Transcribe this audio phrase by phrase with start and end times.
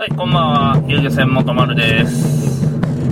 [0.00, 0.84] はい、こんばんは。
[0.86, 2.62] 遊漁船元丸です。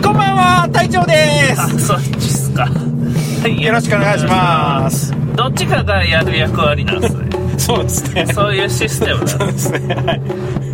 [0.00, 1.14] こんばんは、隊長で
[1.58, 1.84] あ、す。
[1.84, 2.62] そうですか。
[2.62, 5.12] はいよろしくお願いします。
[5.34, 7.28] どっちかがやる役割なんですね。
[7.58, 8.26] そうですね。
[8.26, 9.94] そういうシステムなんですね。
[9.96, 10.20] はい。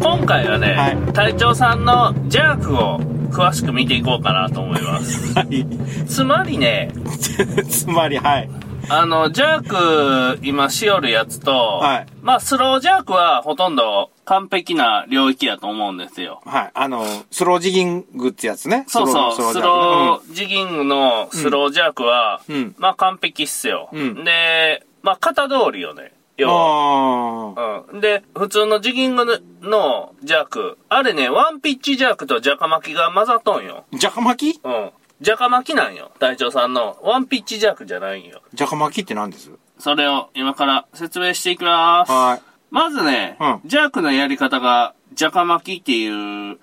[0.02, 3.00] 今回はね、はい隊長さんのジャークを
[3.30, 5.32] 詳しく見ていこうかなと思います。
[5.32, 5.66] はい。
[6.06, 6.90] つまりね、
[7.70, 8.50] つまり、はい。
[8.94, 16.42] あの、ジャーク、今しよるやつと、はいまあ、スロージャークはほとんど完璧な領域やと思うんですよ。
[16.44, 16.70] はい。
[16.74, 18.84] あの、スロージギングってやつね。
[18.88, 23.88] そうそう、スジャーロージギングのスロージャークは、うんまあ完璧っすよ。
[23.92, 26.12] うんで、まあ型通りよね。
[26.36, 27.54] 要は。
[27.56, 28.00] あうん。
[28.00, 29.24] で、普通のジギング
[29.62, 33.84] のジャーク、あれね、ワンピッチジャークとジャカ巻きが混ざっとんよ。
[33.92, 33.98] ー。
[33.98, 34.60] ジャカ巻き？
[34.62, 34.90] うん。
[35.22, 36.10] ジャカ巻きなんよ。
[36.18, 36.98] 隊長さんの。
[37.00, 38.42] ワンピッチジャークじゃないんよ。
[38.54, 39.52] ジャカ巻きって何です？
[39.78, 42.10] それを今から説明していきます。
[42.10, 42.42] はい。
[42.72, 46.58] まずね、うんジャークのやり方が、ジャカ巻きっていう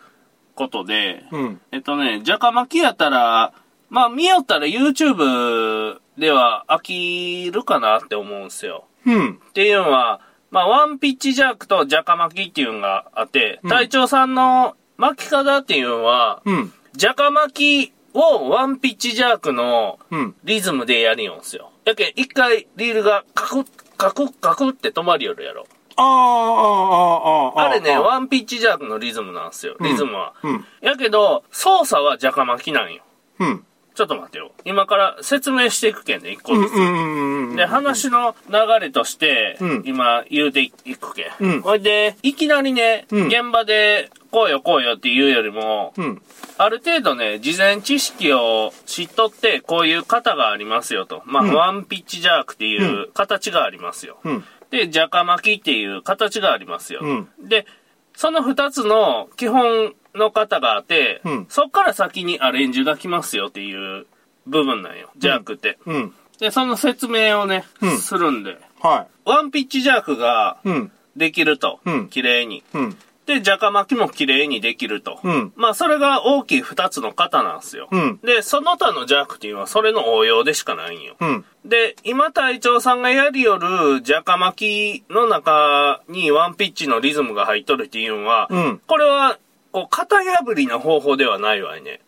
[0.55, 1.61] ことで、うん。
[1.71, 3.53] えっとね、ジャカ巻きやったら、
[3.89, 8.87] まあ見よったら YouTube では飽きるかなって思うんすよ。
[9.05, 9.39] うん。
[9.51, 10.19] っていうのは、
[10.51, 16.73] まあワンピッチジャークとジャカ巻きっていうのがあって、うん隊長さんの巻き方っていうのは、うん。
[16.91, 20.35] ジャカ巻きをワンピッチジャークのうん。
[20.43, 21.71] リズムでやりよんすよ。
[21.85, 23.67] やけん、一回リールがカクッ、
[23.97, 25.65] カクッ、カクッって止まりよるやろ。
[25.95, 26.11] あーあー、
[27.53, 30.33] あーあー、あれね、ワンピッチジャークのリズムなんすよ、リズムは。
[30.43, 30.65] うん。
[30.81, 33.03] やけど、操作はジャカ巻きなんよ。
[33.39, 33.65] うん。
[33.99, 34.53] ちょっと待ってよ。
[34.63, 37.49] 今から説明していくけんね、一個うん。
[37.49, 37.57] ずつ。
[37.57, 41.31] で、話の流れとして、うん今言うていくけん。
[41.41, 46.21] うんほいで、いきなりね、うん現場で、こうよこうよって言うよりも、うん。
[46.57, 51.21] ある程度ね、事前知識を知っとって、こういう型がありますよと。
[51.25, 54.17] まあ、うんワンピッチジャークっていう形がありますよ。
[54.23, 54.45] うん。
[54.71, 57.01] で、ジャカ巻きっていう形がありますよ。
[57.03, 57.65] うんで、
[58.15, 64.05] その二つの基本の型があって、うんそっから先にアレンジが来ますよっていう
[64.47, 65.09] 部分なんよ。
[65.17, 65.77] ジャークって。
[65.85, 66.13] うん。
[66.39, 68.57] で、その説明をね、うんするんで。
[68.79, 70.57] はワンピッチジャークが。
[71.15, 71.79] できると。
[71.85, 72.63] うん綺麗に。
[72.73, 72.97] うん。
[73.29, 75.19] で、ジャカ巻きも綺麗にできると。
[75.23, 77.87] うんまあ、それが大きい二つの型なんですよ。
[77.91, 78.19] うん。
[78.23, 81.15] で、その他のジャークっていうのはそれの応用でしかないんよ。
[81.19, 81.45] うん。
[81.63, 88.81] で、今隊長さんがやりよるジャカ巻きの中にワンピッチのリズムが入っとるっていうのは、うん。
[88.87, 89.37] これは、
[89.71, 92.01] こう、型破りな方法ではないわいね。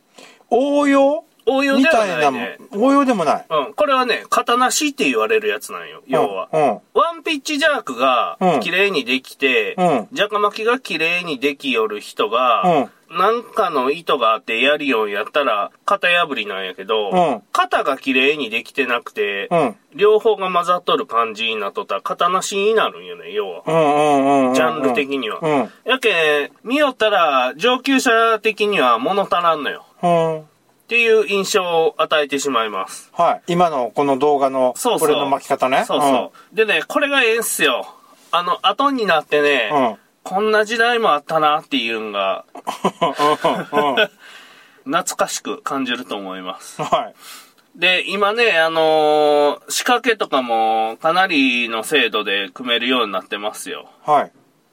[0.50, 1.26] 応用？
[1.48, 2.58] 応用ではみたいなないね。
[2.70, 2.84] もん。
[2.84, 3.46] 応用でもない。
[3.50, 3.74] うん。
[3.74, 6.50] これはね、型なしって言われるやつなんよ、要は。
[6.54, 6.62] うん。
[6.94, 12.92] ワンピッチジャークがうん綺麗にできて、うんジャカ巻きが綺麗にできよる人が、うん。
[13.12, 19.76] なんかの意図があってやるようやったら、型破りなんやけど、うん型が綺麗にできてなくて、うん。
[19.94, 24.54] 両方が混ざっとる感じになっとったら、型なしになるんよね、要は。
[24.54, 25.40] ジャンル的には。
[25.42, 25.72] うん。
[25.86, 29.86] やけん、見よったら、上級者的には物足らんのよ。
[30.02, 30.40] うん。
[30.40, 30.44] っ
[30.88, 33.12] ていう印象を与えてしまいます。
[33.14, 33.54] はい。
[33.54, 35.08] 今のこの動画の、そうそう。
[35.08, 35.86] これの巻き方ね。
[35.86, 36.56] そうそう。
[36.56, 37.86] でね、これがええんすよ。
[38.32, 39.98] あの、後になってね。
[40.24, 42.46] こんな時代もあったなっていうのが。
[44.84, 46.82] 懐かしく感じると思います。
[46.82, 47.80] はい。
[47.80, 53.90] で、今ね、あのー仕掛けとかもかなりの精度で組めるようになってますよ。
[54.06, 54.32] はい。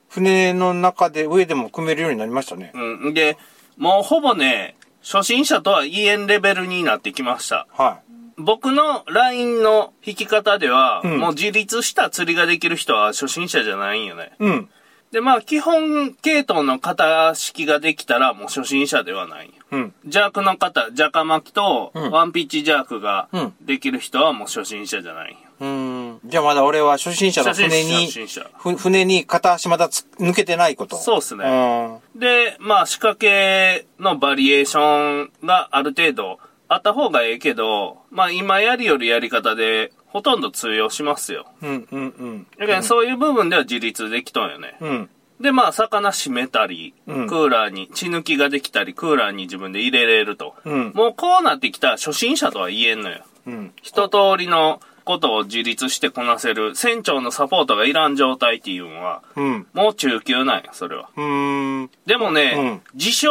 [0.09, 2.73] 船の中で上でも組めるようになりましたね。
[2.75, 3.15] うん。
[3.15, 3.37] で、
[3.77, 7.67] もうほぼね、初心者とは言えんレベルになってきました。
[7.73, 8.01] は
[8.37, 14.33] 僕の LINE の引き方では、うんもう自立した釣りができる人は初心者じゃないんよね。
[14.41, 14.45] い。
[14.45, 14.71] うん。
[15.11, 19.51] で、まあ、基本系統の型式ができたらもう初心者ではない。
[19.71, 19.95] うん。
[20.07, 25.37] ジャークの型、ジャカ巻きとうんワンピッチジャークがうんできる人はもう初心者じゃない。
[25.61, 26.21] うん。
[26.25, 28.51] じゃあまだ俺は初心者の船に初、心者。
[28.59, 30.97] ふ船に片足まだつ抜けてないこと。
[30.97, 32.21] そうっすねうん。
[32.21, 36.39] で、まあ仕掛けのバリエーションがある程度
[36.69, 41.47] あった方がええけど、まあ今やりよるやり方でほとんど通用しますよ。
[41.63, 42.47] うん、うん、うん。
[42.59, 44.77] だからそういう部分では自立できとんよね。
[44.81, 45.11] うん。
[45.41, 50.55] で、まあ魚閉めたり、うんクーラーに血抜きができたり、クーラーに自分で入れれると。
[50.65, 50.93] うん。
[50.95, 53.25] もうこうなってきたら初心者とは言えんのよ。
[53.47, 53.73] うん。
[53.83, 59.67] 一通りのことを自立してこなせる船長のサポートがいらん状態っていうのは、うん。
[59.73, 61.11] もう中級なんや、それは。
[61.17, 61.91] うん。
[62.05, 63.31] でもね、うん自称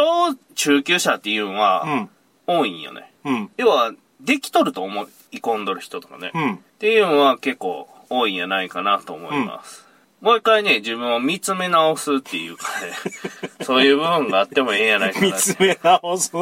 [0.54, 2.10] 中級者っていうのはうん。
[2.46, 3.12] 多いんよね。
[3.24, 3.50] うん。
[3.58, 6.28] 要は、できとると思い込んどる人とかね。
[6.28, 6.58] っうん。
[6.78, 9.86] ていうのは結構多いんじゃないかなと思います。
[10.20, 12.92] もう一回ね、自分を見つめ直すっていうかね、
[13.64, 15.20] そういう部分があってもええんやないか。
[15.20, 16.32] 見つめ直す？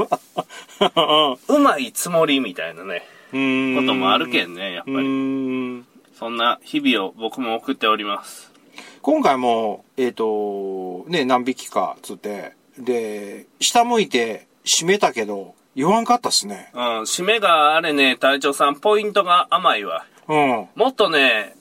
[1.48, 3.76] うまいつもりみたいなね、うん。
[3.76, 5.06] こともあるけんね、やっぱうり。
[5.08, 5.86] ん。
[6.18, 8.50] そんな日々を僕も送っております。
[9.02, 16.70] 今回も、えっ、と、ね、何匹かつって、で、下向いて閉めたけど、言わんかったっすね。
[16.72, 20.06] うん、締めがあれね、隊長さん、ポイントが甘いわ。
[20.26, 20.68] うん。
[20.74, 21.54] もっとね、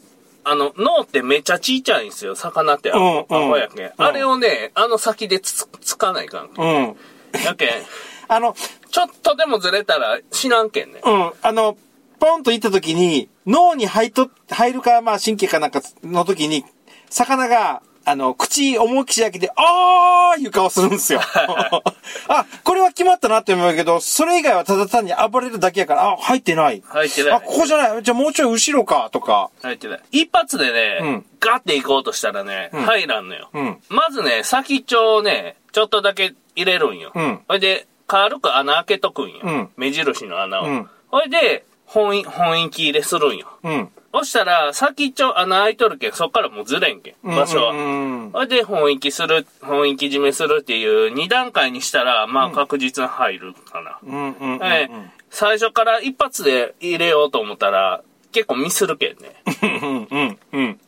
[0.46, 2.94] あの、脳ってめっちゃちいちゃいんですよ、魚って。
[2.94, 3.92] あうんうんやけん。
[3.98, 6.50] あれをね、あの先でつつかないかん。
[6.58, 6.96] うん。
[7.44, 7.70] やけん、
[8.30, 8.56] あの、
[8.90, 11.02] ちょっとでもずれたら死なんけんね。
[11.04, 11.32] うん。
[11.42, 11.76] あの、
[12.20, 16.64] ポンと行った時に、脳に入っと、入るか、まあ神経かなんかの時に、
[17.10, 21.22] 魚が、あの、口思いっきり開けて、あーいう顔するんですよ。
[22.28, 26.84] あ、これは決まったなって思うけど、それ以外はただ単に暴れるだけやから、あ、入ってない。
[26.88, 28.04] 入ってないあ、ここじゃない。
[28.04, 29.50] じゃあもうちょい後ろか、とか。
[29.64, 30.00] 入ってない。
[30.12, 33.50] 一発でね、うんガッて行こうとしたらね、ん入らんのよ。
[33.54, 37.12] うんまずね、先っちょをね、ちょっとだけ入れるんよ。
[37.14, 39.40] うんほいで、軽く穴開けとくんよ。
[39.44, 40.66] うん目印の穴を。
[40.66, 43.48] うんほいで、本印、本印入れするんよ。
[43.64, 43.90] うん。
[44.14, 47.72] そしたら、先っちょ穴開いとるけん、そっからもうずれんけん、場所は。
[47.72, 54.00] うんうで、本域する、本域締めするっていう2段階にしたら、まあ確実に入るかな。
[54.04, 54.64] うんうんうんうん。
[54.64, 58.02] ええ最初から一発で入れようと思ったら、
[58.32, 59.36] 結構ミスるけんね。
[59.62, 60.80] うんうんうん。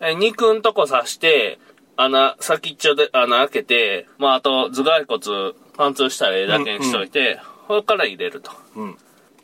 [0.00, 1.58] え肉んとこ刺して、
[1.96, 8.52] 穴、先っちょで穴開けて、まああと頭蓋骨貫通したらええだけにしといて、これから入れると。
[8.76, 8.98] うん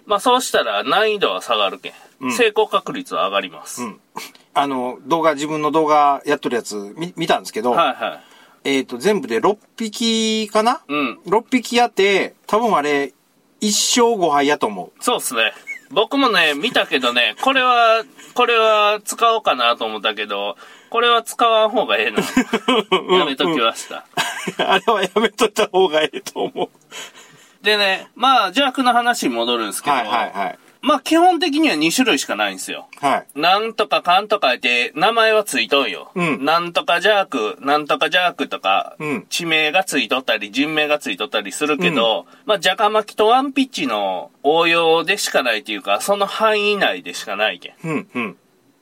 [0.06, 1.92] まあそうしたら難易度は下がるけん。
[2.20, 3.82] うん成功確率は上がります。
[3.82, 4.00] うん
[4.54, 8.20] あの、動画、自分の動画やっとるやつ見見たんですけど、はいは
[8.64, 8.68] い。
[8.76, 10.82] えっ、と、全部で6匹かな？
[10.86, 11.18] うん。
[11.26, 13.14] ?6 匹やって、多分あれ、
[13.62, 15.52] 1勝5敗やと思そうっすね。
[15.90, 18.04] 僕もね、見たけどね、これは、
[18.34, 20.56] これは使おうかなと思ったけど、
[20.90, 22.20] これは使わん方がええな。
[23.08, 23.18] う。
[23.18, 24.04] やめときました。
[24.58, 26.68] あれはやめとった方がええと思う。
[27.62, 30.58] でね、まあ邪悪の話に戻るんですけど、はいはいはい。
[30.82, 32.88] まあ基本的には2種類しかないんですよ。
[33.00, 33.40] はい。
[33.40, 36.10] なんとかかんとかって名前はついとんよ。
[36.16, 48.36] うんなんとかジャーク、なんとかジャークとか、うん地名がついとったり、人名がついとったりするけど、まあジャカマキとワンピッチの応用でしかないというか、その範囲内でしかないけうんうん。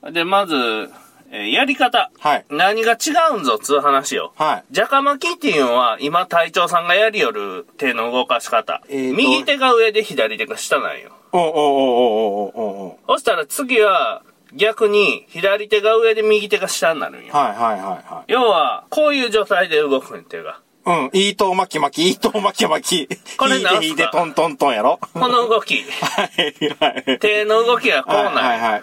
[0.08, 0.12] ん。
[0.14, 0.90] で、まず、
[1.30, 2.10] やり方。
[2.18, 2.44] はい。
[2.50, 2.96] 何が違
[3.36, 4.32] うんぞ、つう話よ。
[4.36, 4.64] はい。
[4.70, 8.82] じゃか巻きっていうのは、今、隊長さんがやりよる手の動かし方。
[8.88, 11.10] えー、右手が上で左手が下なんよ。
[11.32, 14.22] おおおおおおおそしたら次は、
[14.52, 17.32] 逆に、左手が上で右手が下になるんよ。
[17.32, 17.80] はいはいはい
[18.14, 18.32] はい。
[18.32, 20.60] 要は、こういう状態で動くんっていうか。
[20.86, 23.36] うん、いいと巻き巻き、いいと巻き巻き。
[23.36, 23.74] これなんすか？
[23.74, 24.98] いいで、いいで、トントントンやろ。
[25.12, 25.84] この動き。
[25.84, 27.18] はい、はい。
[27.20, 28.82] 手の動きはこうなん、はい、はいはい。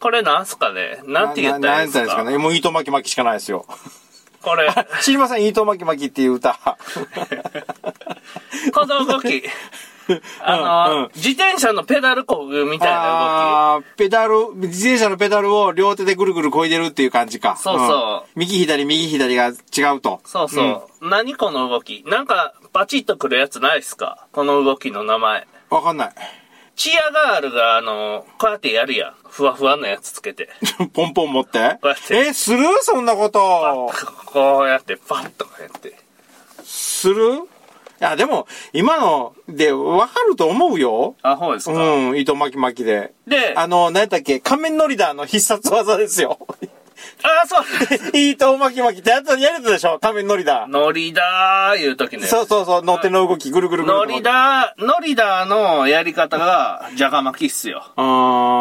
[0.00, 1.00] これなんすかね？
[1.06, 2.04] なんて言ったらいいんですか？
[2.04, 2.38] ですかね？
[2.38, 3.66] もう糸巻き巻きしかないですよ。
[4.42, 4.68] これ、
[5.02, 6.58] 知りません、糸巻き巻きっていう歌。
[8.72, 9.42] この動き。
[10.40, 17.56] あの、うんうん自転車のペダルこぐみたいなあーペダル、自転車のペダルを両手でぐるぐる漕いでるっていう感じか。
[17.56, 19.50] そうそうん右左右左が違
[19.96, 20.10] うと。
[20.10, 20.30] 動き。
[20.30, 20.62] そうそ
[21.00, 21.08] う。
[21.08, 22.04] 何この動き？
[22.06, 24.26] なんか、バチッとくるやつないっすか？
[24.32, 25.46] この動きの名前。
[25.70, 26.14] わかんない。
[26.76, 29.14] チアガールが、あの、こうやってやるやん。
[29.24, 30.50] ふわふわのやつつけて。
[30.92, 31.78] ポンポン持って？
[31.80, 32.64] こうやってえ、する？
[32.82, 33.90] そんなこと。
[34.26, 35.98] こうやって、パッとこうやって。
[36.64, 37.36] する？
[37.36, 37.40] い
[37.98, 41.16] や、でも、今のでわかると思うよ。
[41.22, 41.72] あ、ほうですか。
[41.72, 43.14] うん、糸巻き巻きで。
[43.26, 44.38] で、ああの、何やったっけ？
[44.38, 46.38] 仮面ノリダーの必殺技ですよ。
[47.46, 47.64] そう。
[48.16, 49.98] 糸巻き巻きってやつやるでしょ？
[50.00, 50.66] 仮面ノリダー。
[50.66, 52.26] ノリダーいう時ね。
[52.26, 53.96] そうそうそう、乗っての動き、ぐるぐるぐる。
[53.98, 57.82] ノリダー、ノリダーのやり方が、ジャカ巻きっすよ。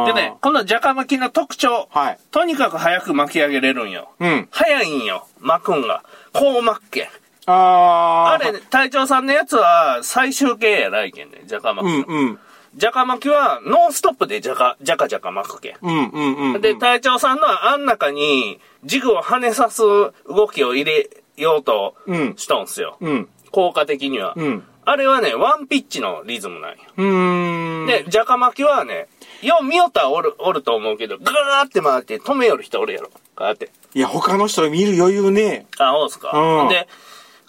[0.08, 1.88] でね、このジャカ巻きの特徴。
[1.92, 2.18] はい。
[2.32, 4.10] とにかく早く巻き上げれるんよ。
[4.20, 4.48] うん。
[4.51, 6.04] 早いんよ、巻くんが。
[6.34, 7.08] こう巻くけん。
[7.48, 8.48] あー。
[8.48, 12.06] あれ、隊長さんのやつは最終形やないけんね、ジャカ巻きの。
[12.08, 12.39] うんうん。
[12.75, 15.75] ジャカ巻きはノンストップでジャカ、ジャカジャカ巻くけん。
[15.82, 16.62] うんうんうん。
[16.62, 22.34] で、隊長さんのはあん中にジグを跳ねさす動きを入れようとうん。
[22.38, 22.98] しとんすよ。
[23.00, 23.29] うん。
[23.51, 24.34] 効果的には。
[24.36, 24.63] うん。
[24.84, 26.77] あれはね、ワンピッチのリズムなんよ。
[26.98, 27.88] うーん。
[27.88, 29.08] で、ジャカ巻きはね、
[29.41, 33.10] よう見よったらおる、おると思うけど、ガーって回って止めよる人おるやろ。
[33.36, 33.72] こうやって。
[33.94, 35.65] いや、他の人見る余裕ね。
[35.79, 36.32] あ、そうですか。
[36.34, 36.88] うんで、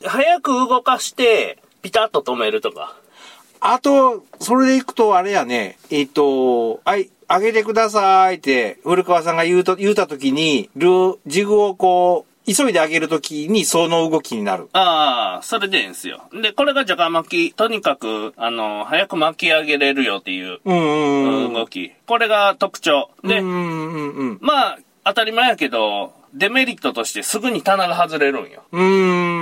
[0.05, 2.95] 早く動かして、ピタッと止めるとか。
[3.61, 14.69] あと、それでいくと、あれやね、えっ、と、はい、上げてくださいって、古川さんが言うと、言うたときに、ル、ジグをこう、急いで上げるときに、その動きになる。
[14.73, 16.23] ああ、それでいいんですよ。
[16.33, 17.53] で、これがジャカ巻き。
[17.53, 21.53] とにかく、あの、早く巻き上げれるよっていううんうんうん。
[21.53, 21.93] 動き。
[22.07, 23.11] これが特徴。
[23.25, 28.63] で、うんうんうんまあ、当たり前やけど、デメリットとしてすぐに棚が外れるんよ。
[28.71, 29.36] うん。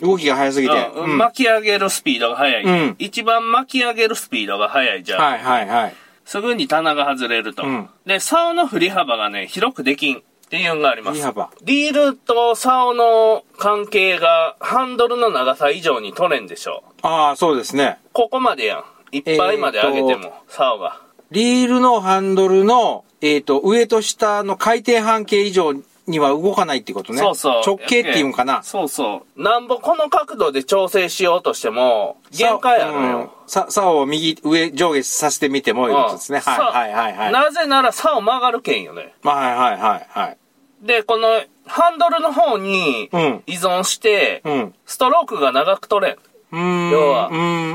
[0.00, 0.90] 動きが速すぎて。
[0.94, 2.64] うんうん巻き上げるスピードが速い。
[2.64, 5.20] うん一番巻き上げるスピードが速いじゃん。
[5.20, 5.94] はいはいはい。
[6.24, 7.64] すぐに棚が外れると。
[7.64, 10.18] うんで、竿の振り幅がね、広くできん。
[10.18, 11.14] っていうのがあります。
[11.14, 17.06] 振り幅リールと竿の関係がハンドルの長さ以上に取れんでしょう。
[17.06, 17.98] ああ、そうですね。
[18.12, 18.84] ここまでやん。
[19.10, 21.00] いっぱいまで上げても、竿が。
[21.30, 25.72] リールのハンドルの、えっ、と、上と下の回転半径以上
[26.06, 27.18] には動かないってことね。
[27.18, 27.62] そうそう。
[27.66, 28.62] 直径っていうんかな。
[28.62, 29.42] そうそう。
[29.42, 33.32] なんぼこの角度で調整しようとしても、限界あるのうんよ。
[33.46, 36.42] さ、竿を右、上、上下させてみてもいうことですね。
[36.46, 37.32] うんはい、はい、はい、はい。
[37.32, 39.14] なぜなら竿曲がるけんよね。
[39.22, 40.36] はい、はい、はい、はい。
[40.82, 44.74] で、このハンドルの方にうん依存して、うん。
[44.84, 46.16] ストロークが長く取れん。
[46.52, 46.90] うーん。
[46.90, 47.28] 要は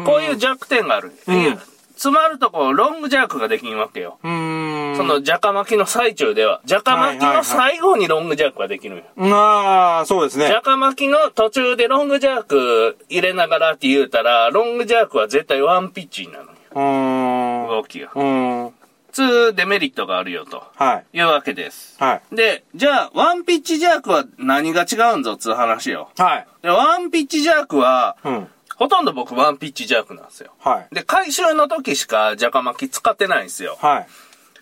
[0.05, 1.13] こういう弱点がある。
[1.27, 1.59] うん
[1.99, 4.19] 詰まるとこロングジャークができんわけよ。
[4.23, 4.68] うーん。
[4.97, 9.35] その、ジャカ巻きの最中では、ジャカ巻きの最後にロングジャークができるんよ。
[9.35, 10.47] ああ、そうですね。
[10.47, 17.67] ジャカ巻きの途中でロングジャーク入れながらって言うたら、ロングジャークは絶対ワンピッチになるん。
[17.67, 18.11] 動きが。
[18.15, 18.73] うーん。
[19.11, 21.17] 普通デメリットがあるよとはい。
[21.17, 21.95] いうわけです。
[21.99, 22.35] はい。
[22.35, 26.09] で、じゃあ、ワンピッチジャークは何が違うんぞっつう話よ。
[26.17, 26.47] はい。
[26.61, 28.47] で、ワンピッチジャークは、うん。
[28.75, 30.51] ほとんど僕ワンピッチジャークなんですよ。
[30.59, 30.95] はい。
[30.95, 33.77] で、回収の時しかジャカ巻き使ってないんですよ。
[33.81, 34.07] はい。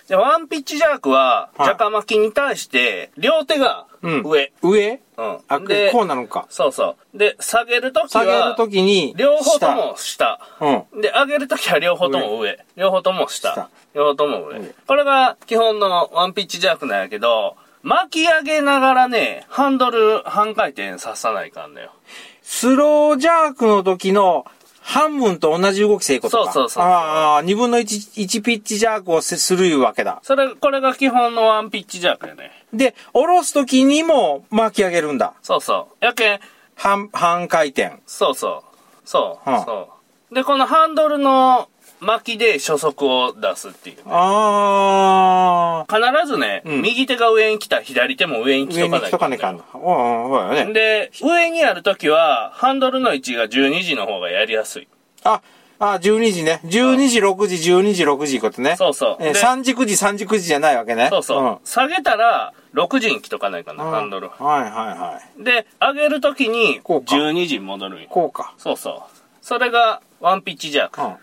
[0.08, 4.24] で、ワンピッチジャークは、はいジャカ巻きに対して、両手がうん。
[4.24, 4.52] 上。
[4.62, 5.00] 上？
[5.18, 5.38] うん。
[5.48, 6.46] あ、で、こうなのか。
[6.50, 7.18] そうそう。
[7.18, 10.40] で、下げるとき下げるは、ときに、両方とも下。
[10.60, 10.86] 下。
[10.94, 11.02] うん。
[11.02, 12.60] で、上げるときは両方とも上。
[12.76, 13.54] 両方とも下。
[13.54, 14.60] 下両方とも上。
[14.60, 21.92] 上これが基本のワンピッチジャークなんやけど、巻き上げながらね、ハンドル半回転ささないかんのよ。
[22.44, 24.46] スロージャークの時の
[24.88, 26.52] 半分と同じ動きせいことか。
[26.54, 30.22] そうそうそうああ、二分の一、一ピッチジャークをせするいうわけだ。
[30.24, 32.52] それ、これが基本のワンピッチジャークやね。
[32.74, 35.34] で、下ろす時にも巻き上げるんだ。
[35.44, 36.06] そうそう。
[36.06, 36.40] やけん、
[36.76, 37.98] 半、半回転。
[38.06, 38.78] そうそう。
[39.04, 39.90] そう、はあそ
[40.32, 40.36] う。
[40.36, 41.68] で、このハンドルの
[42.00, 43.98] 巻きで初速を出すっていう。
[44.06, 45.94] ああ。
[45.94, 49.64] 必ずね、うん右手が上に来たら左手も上に来と上に来かないとかねかんの。
[49.74, 50.74] うん、うん、そうよね。
[50.74, 54.88] で、上にあるときは、ハンドルの位置が12時の方がやりやすい。
[55.24, 55.42] あ、
[55.80, 56.60] あ、12時ね。
[56.66, 58.76] 12時、6時、12時、6時ことね。
[58.78, 61.10] そうそうえーで3時、9時、3時、9時じゃないわけね。
[61.12, 61.44] そうそう。
[61.44, 64.30] ん下げたら、6時に来とかないかな、ハンドル。
[64.30, 65.44] はいはいはい。
[65.44, 68.54] で、上げるときに、こうか12時に戻るこうか。
[68.58, 69.18] そうそう。
[69.42, 71.02] それが、ワンピッチジャーク。
[71.02, 71.16] うん。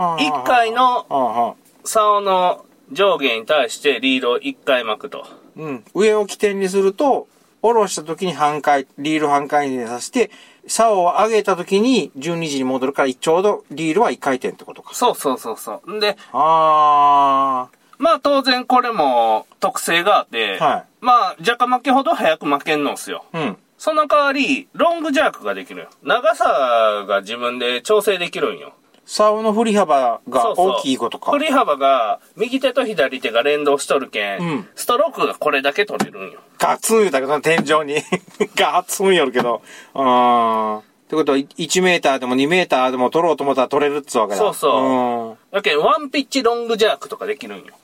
[0.00, 5.26] 1回の竿の上下に対してリードを1回巻くと。
[5.56, 5.84] うん。
[5.94, 7.28] 上を起点にすると、
[7.62, 10.30] 下ろした時に半回、リール半回転させて、
[10.66, 14.94] 竿を上げた時に12時に戻るから、ちょうどリールは1回転ってことか。
[14.94, 15.96] そうそうそうそう。
[15.96, 23.24] んで、あまあ当然これも特性があって、はいまあ若干巻きほど早く巻けんのっすよ。
[23.34, 23.38] ー。
[23.38, 23.56] うん。
[23.76, 25.88] その代わり、ロングジャークができるよ。
[26.02, 28.72] 長さが自分で調整できるんよ。
[29.10, 31.32] 竿の振り幅がそうそう大きいことか。
[31.32, 36.38] 振り幅が、右手と左手が連動しとるけん、うんストロークがこれだけ取れるんよ。
[36.58, 38.02] ガツン言うたけど、天井に。
[38.54, 39.62] ガツンよるけど。
[39.94, 40.78] あー。
[40.78, 44.38] ってことは、1メーターでも2メーターでも取ろうと思ったら取れるっつうわけだ。
[44.38, 47.74] そうそうだけん、ワンピッチロングジャークとかできるんよ。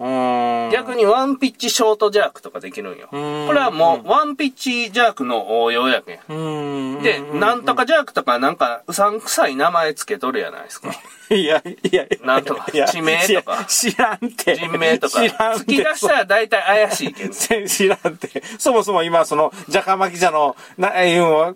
[0.70, 3.08] 逆にワンピッチショートジャークとかできるんよ。
[3.10, 6.18] こんれはもう、ワンピッチジャークの応用やけん。
[6.28, 7.02] うん。
[7.02, 10.92] で、なんとかジャークとかなんか、うさんくさい名前つけとるやないですか。
[11.34, 14.56] いや、いや、なんとか地名とか知らんって。
[14.56, 15.20] 人名とか。
[15.20, 15.64] 知らんって。
[15.64, 17.32] 突き出したら大体怪しいけん。
[17.32, 18.44] 全 知らんって。
[18.58, 20.92] そもそも今、その、ジャカマキジャの、な、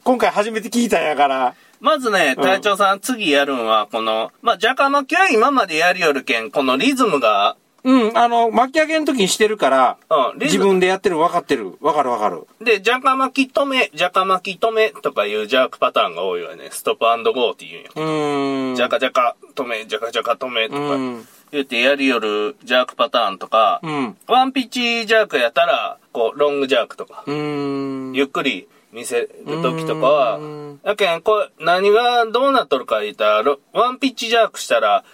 [0.02, 1.55] 今回初めて聞いたんやから。
[1.80, 10.64] まずね、隊長さん、次やるんは、この、まあ、ジャカ巻きは今までやりよるけん、このリズムが、うん、あの、巻き上げの時にしてるから、うん、リズム。
[10.64, 11.70] 自分でやってる分かってる。
[11.80, 12.46] 分かる分かる。
[12.62, 16.68] で、ジャカ巻き止め、ジャカ巻き止めとかいうジャークパターンが多いわね。
[16.70, 17.90] ストップゴーって言うんよ。
[17.94, 18.76] うーん。
[18.76, 21.26] ジャカジャカ止め、ジャカジャカ止めとかうん。
[21.52, 24.16] 言ってやりよるジャークパターンとか、うん。
[24.26, 28.12] ワンピッチジャークやったら、こう、ロングジャークとか、うーん。
[28.12, 29.30] ゆっくり見せる
[29.62, 35.04] 時とかはうん、やけん、これ、何がどうなっとるか言ったら、ロワンピッチジャークしたら、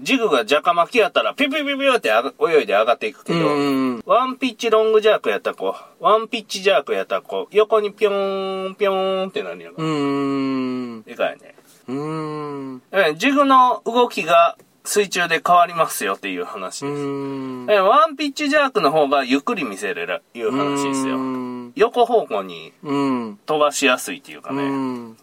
[0.00, 4.02] ジグがジャカ巻きやったら、ピュピュピュピュって泳いで上がっていくけど、うん。
[4.06, 9.72] ワンピッチロングジャークやったらこう、ワンピッチジャークやったらこう、横にピョーン、ピョーンってなるよ。
[9.76, 11.02] うーん。
[11.02, 11.54] でかいね。
[11.88, 11.94] うー
[12.76, 12.82] ん。
[13.16, 14.56] ジグの動きが
[14.88, 17.80] 水中で変わりますよっていう話うです。
[17.82, 21.16] ワンピッチジャークの方がゆっくり見せれる、いう話ですよ。
[21.18, 21.72] うん。
[21.76, 23.38] 横方向にうん。
[23.44, 24.62] 飛ばしやすいっていうかうね。
[24.66, 24.70] ん。
[24.70, 25.16] うん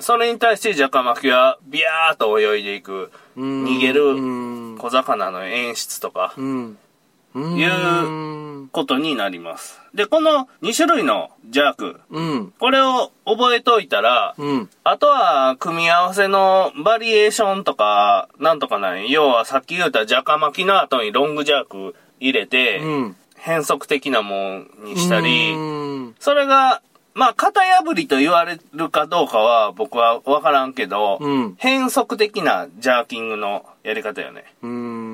[0.00, 4.76] それに対してジャカマキはビャーっと泳いでいく、うん逃げうるん。
[4.78, 6.78] 小魚の演出とか、うん。
[7.34, 9.80] いうことになります。
[9.94, 12.52] で、この2種類のジャーク、うん。
[12.58, 14.70] これを覚えといたら、うん。
[14.84, 19.10] あとは組み合わせのバリエーションとか、なんとかない。
[19.10, 23.16] 要はさっき言ったジャカ巻きの後にロングジャーク入れて、うん。
[23.42, 26.80] 変則的なもんにしたり、うんそれが、
[27.14, 34.44] まあ、型破りと言われるかどうかは僕はわからんけど、うん変則的なジャーキングのやり方よね。
[34.62, 35.11] うん。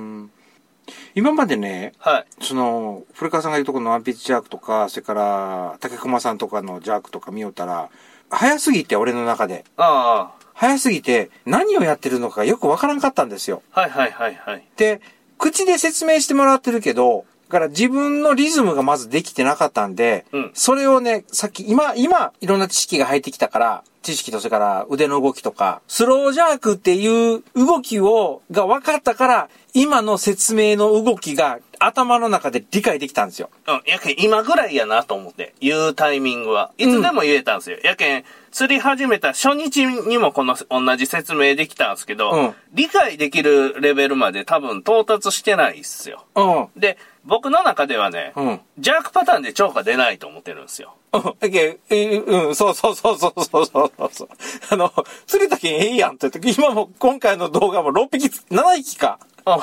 [1.14, 2.26] 今までね、はい。
[2.40, 7.90] その、古川さんが言うとこのワンピーチジャークとか、それから、竹熊さんとかのジャークとか見よったら、
[8.30, 9.64] 早すぎて、俺の中で。
[9.76, 13.62] あ早すぎて、何をやってるのかよくわからんかったんですよ。
[13.72, 14.64] あ、はいはいはいはい。
[14.76, 15.00] で、
[15.38, 33.50] 口で説明してもらってるけど、だから自分のリズムがまずできてなかったんで、うんそれをね、さっき、今、今、いろんな知識が入ってきたから、知識とそれから腕の動きとか、スロージャークっていう動きを、が分かったから、今の説明の動きが頭の中で理解できたんですよ。
[33.66, 36.72] うん、やけん今ぐらいやなと思って、言うタイミングは。
[36.78, 37.78] いつでも言えたんですよ。
[37.84, 46.24] やけん、釣り始めた初日にもこの同じ説明できたんですけど、うん理解できるレベルまで多分到達してないっすよ。
[46.34, 46.80] うん。
[46.80, 48.60] で、僕の中ではね、うん。
[48.78, 50.94] ジャークパターンで超過出ないと思ってるんですよ。
[51.12, 51.20] うん。
[51.20, 54.28] うん、そうそうそうそうそうそうそう。
[54.70, 54.92] あの、
[55.26, 59.18] 釣れたけんええやんって言って、今も今回の動画も6匹、7匹か。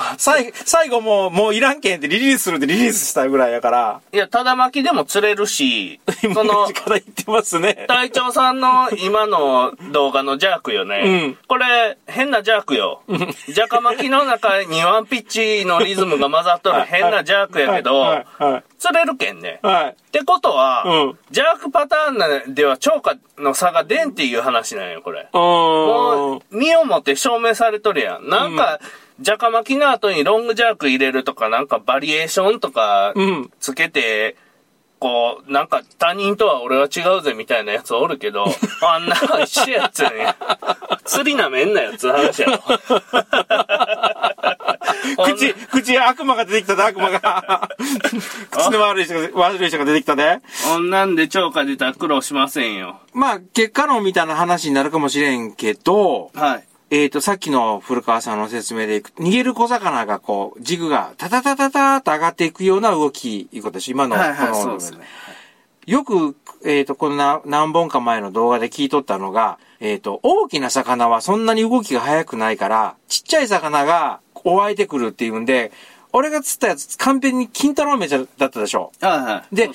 [0.18, 7.84] 最最後もう、もういらんけんってリリースするでリリースしたぐらいやから、いや、ただ巻きでも釣れるし、 今そのの、力言ってますね。
[7.88, 11.02] 隊長さんの今の動画のジャークよね。
[11.04, 13.02] うんこれ、変なジャークよ。
[13.48, 18.24] ジャカ巻きの中にワンピッチのリズムが混ざっとる変なジャークやけど、
[18.78, 19.60] 釣れるけんね。
[19.62, 19.86] はい。
[19.88, 25.28] ってことは、うんジャークパターンでは超過の差が出んっていう話なんよ、これ。
[25.32, 26.36] うも。
[26.36, 28.28] う、身をもって証明されとるやん。
[28.28, 28.78] なんか、
[29.20, 33.50] ジャカ巻きの後にロングジャーク入れるとか、なんかバリエーションとかうん。
[33.60, 34.36] つけて、
[34.98, 38.44] こう、なんか他人とは俺は違うぜみたいなやつおるけど、
[38.82, 40.34] あんなの一緒やつやね。
[41.04, 42.58] 釣りなめんなよっつう話やろ。
[45.24, 47.68] 口、口、悪魔が出てきたで、悪魔が。
[48.50, 50.40] 口の悪い人が、悪い人が出てきたで。
[50.64, 53.00] こんなんで超過出たら苦労しませんよ。
[53.12, 56.64] まあ、結果論みたいな話になるかもしれんけど、はい。
[56.90, 63.90] えっ、と、さっきの古川さんの説明でいく、逃げる小魚がこう、軸がタタタタターと上がっていくような動き、いうことです。
[63.90, 64.82] 今の、はいはい、このね。
[65.86, 75.72] よく、えっ、と、このな何本か前の動画で聞いとったのが、えっ、と、大きな魚はそんなに動きが速くないから、ちっちゃい魚が湧いてくるっていうんで、
[76.12, 78.92] 俺が釣ったやつ完璧に金太郎目だったでしょ。
[79.00, 79.54] はいはい。
[79.54, 79.70] で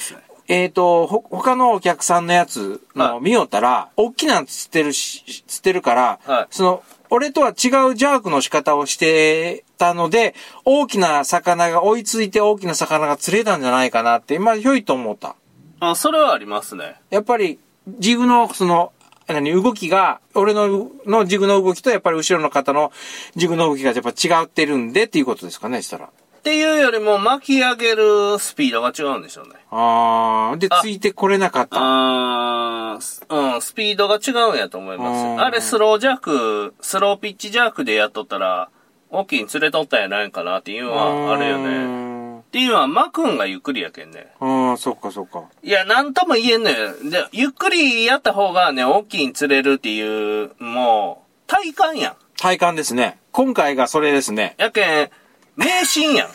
[0.48, 7.54] えっ、と、ほ、他のお客さんのやつのはい見よったら、大きなの釣ってるし、釣ってるから、はいその、俺とは違う
[7.94, 15.36] ジャークの仕方をしてたので、大きな魚が追いついて大きな魚が釣れたんじゃないかなって、今、ひょいと思った。
[15.82, 16.96] あ、それはありますね。
[17.10, 17.60] やっぱり、
[18.00, 18.94] ジグの、その、
[19.28, 22.94] 何、動きが、俺の、のジグの動きと、やっぱり後ろの方の
[23.36, 26.10] ジグの動きがやっぱ違ってるんでっていうことですかね、したら。
[26.42, 29.54] っていうよりも巻き上げるスピードが違うんでしょうね。
[29.70, 31.78] あー、で、あついてこれなかった。
[31.80, 35.40] あーすうん、スピードが違うんやと思います。
[35.40, 38.70] あれスロージャーク、スローピッチジャークでやっとったら、
[39.12, 41.78] 大きいに連れとったんやないかなっていうのはあるよね。
[41.78, 42.40] ね。
[42.40, 44.34] っていうのは、巻くんがゆっくりやけんね。
[44.40, 45.44] ああ、そっかそっか。
[45.62, 46.92] いや、なんとも言えんのよ。
[47.08, 52.16] で、ゆっくりやった方がね、大きいに釣れるっていう、もう、体感やん。
[52.38, 53.20] 体感ですね。
[53.32, 54.56] 今回がそれですね。
[54.58, 55.10] やけん、
[55.56, 56.30] 迷信やん。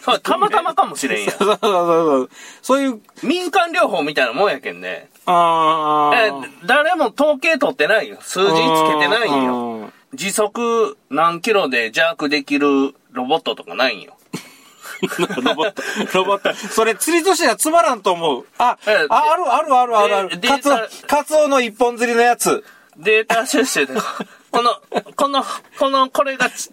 [0.00, 1.30] そう、たまたまかもしれんやん。
[1.30, 2.30] そうそうそう。
[2.62, 5.08] そういう、民間療法みたいなもんやけんね。
[5.26, 8.18] あえあ。、誰も統計取ってないよ。
[8.20, 9.78] 数字つけてないんよ。
[9.78, 9.92] よ。
[10.14, 14.16] 時速何キロでジャークできるロボットとかないんよ。
[15.42, 15.82] ロボット、
[16.18, 16.54] ロボット。
[16.54, 18.46] それ釣りとしてはつまらんと思う。
[18.58, 20.40] あ、えああるあるあるあるある。
[20.40, 22.64] でカツオカツオの一本釣りのやつ。
[22.96, 23.94] データ収集で、
[24.50, 24.76] この、
[25.16, 25.44] この、
[25.78, 26.70] この、これがち、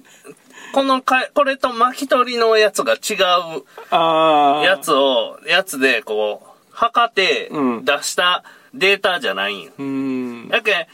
[0.77, 3.63] このか、これと巻き取りのやつが違う。
[3.91, 8.43] やつを、やつでこう、測ってうん出した
[8.75, 9.71] データじゃないんよ。
[9.75, 10.49] うーん。
[10.49, 10.85] やけん、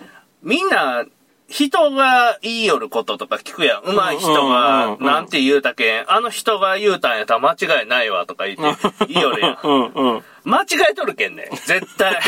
[0.41, 1.04] みんな、
[1.50, 3.84] 人が言いよることとか聞くやん。
[3.84, 8.63] 上手い人がうんなんて言うたけん、あの人が言うたんやったら間違いないわとか言って
[9.10, 9.58] 言いよるやん。
[10.46, 11.50] 間違えとるけんね。
[11.66, 12.20] 絶対。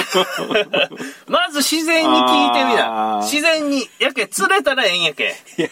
[1.27, 3.23] まず自然に聞いてみあなー。
[3.23, 3.89] 自然に。
[3.99, 5.61] やけん、釣れたらええんやけん。
[5.61, 5.69] いや、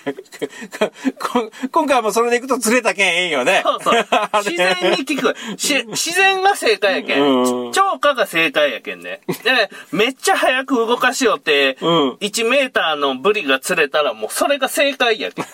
[1.20, 3.62] こ今回もそれでいくと釣れたけんええんよね。
[3.64, 4.06] そうそう
[4.44, 5.36] 自然に聞く。
[5.58, 7.72] し自然が正解やけうんん。
[7.72, 9.22] 超過が正解やけんね。
[9.44, 15.46] で、めっちゃ早く動かしよって、うん1メーターのブリが釣れたらもうそれが正解やけん。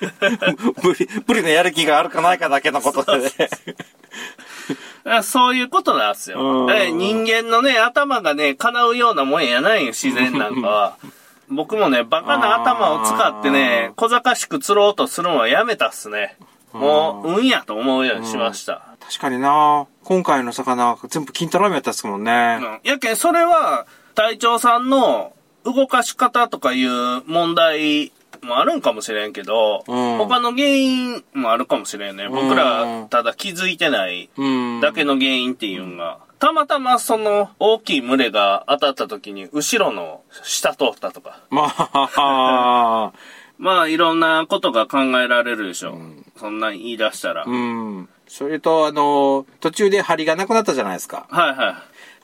[0.82, 3.30] ブリ、ブリのやる気があるかないかだけのことで
[5.04, 5.22] ね。
[5.22, 6.84] そういうことなんですうんよ。
[6.90, 10.96] 人間のね、頭がね、叶うようなもんやないよ、自然なんかは。
[11.48, 16.36] 僕もね、バカな頭を使ってね、小賢しく釣ろうとするのはやめたっすね。
[16.72, 18.82] もう、運やと思うようにしました。
[19.00, 22.58] 確かにな今回の魚は全部金太郎飴やったっすもんね。
[22.60, 25.32] うんやけん、それは、隊長さんの
[25.64, 32.28] 動かし方とかいう問題もあるんかもしれんけど、うん他の原因もあるかもしれんね。
[32.28, 34.80] 僕ら、ただ気づいてないうん。
[34.80, 41.40] だけの原因っていうのが、たまたまその大きい群れが当たった時に後ろの下通ったとか。
[41.50, 43.12] まあ、
[43.58, 45.98] まあいろんなことが考えられるでしょ。
[46.36, 47.44] そんなん言い出したら。
[47.46, 48.08] うん。
[48.26, 51.26] それと、あの、途中で針がなくなったじゃないですか。
[51.30, 51.74] はいはい。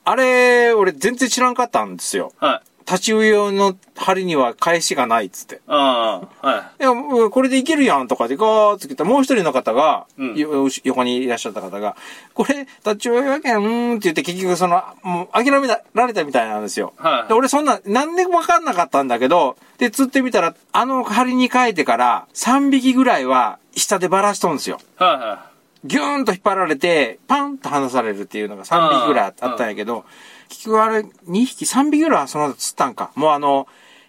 [0.04, 2.32] あれ、俺全然知らんかったんですよ。
[2.38, 2.75] はい。
[2.88, 5.60] 立ち上用の針には返しがないっつって。
[5.66, 6.82] ああ、はい。
[6.82, 11.96] いや、もうこれでいけるやんとかでガーッつってもう一人の方が、うんよ横にいらっしゃった方が、
[12.32, 16.92] これ、立ち上やけん、うーんって言って結局その、もう諦められたみたいなんですよ。
[16.96, 24.78] はいで俺そんな、なんで分かんなかったんだけど、で、釣ってみたら、あの針に変えてから、3匹ぐらいは下でバラしとんですよ。
[24.96, 30.04] はいはギューンと引っ張られて、パンと離されるっていうのが3匹ぐらいあったんやけど、
[30.48, 33.10] 結局あれ、2匹、3匹ぐらいはその後釣ったんか。
[33.14, 33.66] もうあの、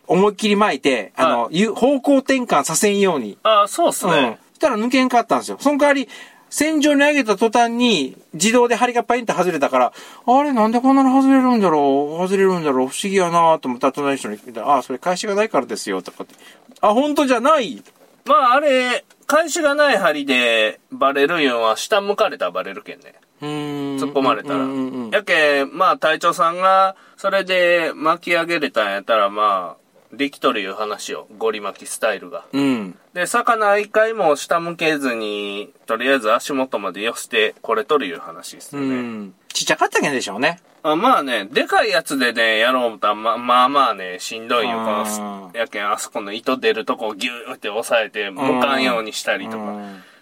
[0.07, 3.31] 思いっきり巻いて、あの、ゆ方向転換させんように。
[3.31, 3.37] い。
[3.43, 4.37] ああ、そうっすうん。
[4.53, 5.57] したら抜けんかったんですよ。
[5.59, 6.07] その代わり、
[6.49, 9.93] 戦場に上げた途端に、自動で針がパインって外れたから、
[10.25, 16.35] あれなんでこんなの外れるんだろう外れるんだろう不思議やなと思ったら隣の人に聞いたら、あ、それ返しがないからですよ、とかって。
[16.79, 17.83] あ、本当じゃない
[18.25, 23.15] まああれ、返しがない針でバレるんは下向かれたらバレるけんね。
[23.41, 24.65] 突っ込まれたら。
[25.11, 31.27] やけん、まあ隊長さんがそれで巻き上げれたんやったらまあ、できとるいう話よ。
[31.37, 32.45] ゴリ巻きスタイルが。
[32.53, 32.97] うん。
[33.13, 38.95] で、魚一回も下向けずに、とりあえず足元まで寄せて、これとるいう話ですうよね。
[39.01, 39.33] ん。
[39.49, 40.59] ちっちゃかったけんでしょうね。
[40.83, 44.77] あまあね、でかいやつでね、やろう思ったら、ま、まあまあね、しんどいよ。
[44.77, 49.73] こあの、やけん、あそこの糸出るとこをギューって押さえて、向かんようにしたりとか、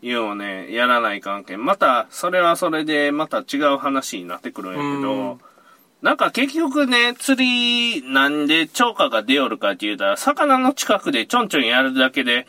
[0.02, 1.58] いうのをね、やらない関係。
[1.58, 5.42] また、それはそれで、また違う話になってくるんやけうどん、
[6.02, 12.48] なんか結局ね、釣り、なんで超過が出よるかって言うたら、魚の近くでちょんちょんやるだけで、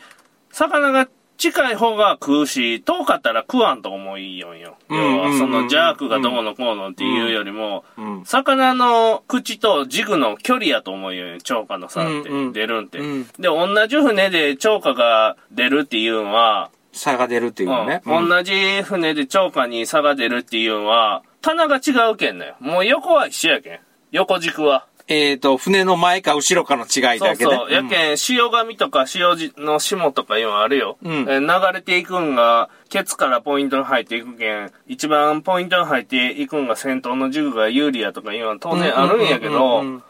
[0.51, 1.07] 魚が
[1.37, 4.75] 近い方が食うし、遠かったら食わんと思いよんよ。
[4.89, 8.25] うん要は、そうんのジャークがどうのこうのっていうよりも、うん。
[8.25, 12.99] 魚の口とジグの距離やと思うよね、超過の差って、出るんって。
[12.99, 18.01] うんで、同じ船で超過が出るっていうのは、差が出るっていうのね。
[18.05, 23.79] うん同じ船で超過に差が出るっていうのは、棚が違うけんねもう横は一緒やけん。
[24.11, 24.87] 横軸は。
[25.09, 27.55] えっと、船の前か後ろかの違いそうだけで。
[27.55, 27.71] そう。
[27.71, 30.97] やけん、潮神とか潮じの霜とかいうのあるよ。
[31.01, 40.03] うんえ流れていくんが、ケツからポイントに入っていくけん、一番ポイントに入っていくんが先頭の軸が有利やとかいうのは当然あるんやけど、うん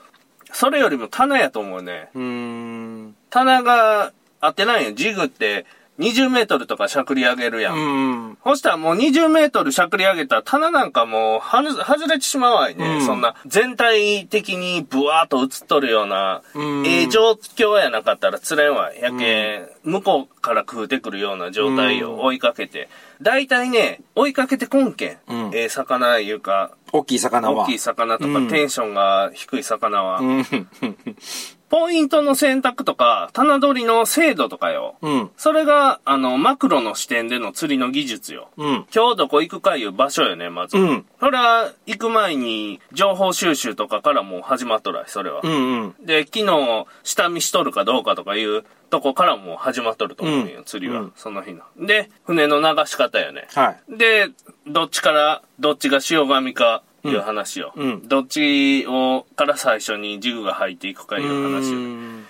[0.53, 2.09] それよりも棚やと思うね。
[2.15, 2.25] うんう
[3.09, 3.15] ん。
[3.29, 4.93] 棚が合ってないよ。
[4.93, 5.65] ジグって
[5.99, 7.75] 20メートルとかしゃくり上げるやん。
[7.75, 7.79] う
[8.31, 8.37] ん。
[8.43, 12.97] そしたらもう20メートルしゃくり上げたら棚なんかもうはず外れてしまうわいね。
[12.97, 19.01] うんそんな全体的にブワーっと映っとるような、うんええ状況やなかったら釣れんわい。
[19.01, 22.89] やけ、向こうから食うてくるような状態を追いかけて。
[23.21, 25.17] だいたいね、追いかけてこんけん。
[25.27, 27.63] うんええ魚いうか、大きい魚は。
[27.63, 30.21] 大きい魚とか、うんテンションが低い魚は。
[31.71, 31.79] うん。
[31.79, 34.95] ポイントの選択とか、棚取りの精度とかよ。
[35.01, 35.31] うん。
[35.37, 38.49] それが、あの、マクロの視点での釣りの技術よ。
[38.57, 38.85] うん。
[38.93, 40.77] 今日どこ行くかいう場所よね、まず。
[40.77, 41.05] うん。
[41.19, 45.41] それは、行く前に、情報収集とかからもう始まっとるわい、それは。
[45.43, 45.51] うん。
[45.51, 45.95] うん。
[46.05, 51.63] で、昨日、下見しとるかどうかとかいうとこからもう始まっとると思うよ、うん釣りは、うんその日の。
[51.77, 53.47] で、船の流し方よね。
[53.53, 53.97] はい。
[53.97, 54.29] で、
[54.65, 57.73] どっちから、どっちが潮神かいう話よ。
[57.75, 61.77] うんうんどっちを、から最初にジグが入っていくかいう話よ。
[61.77, 62.25] うん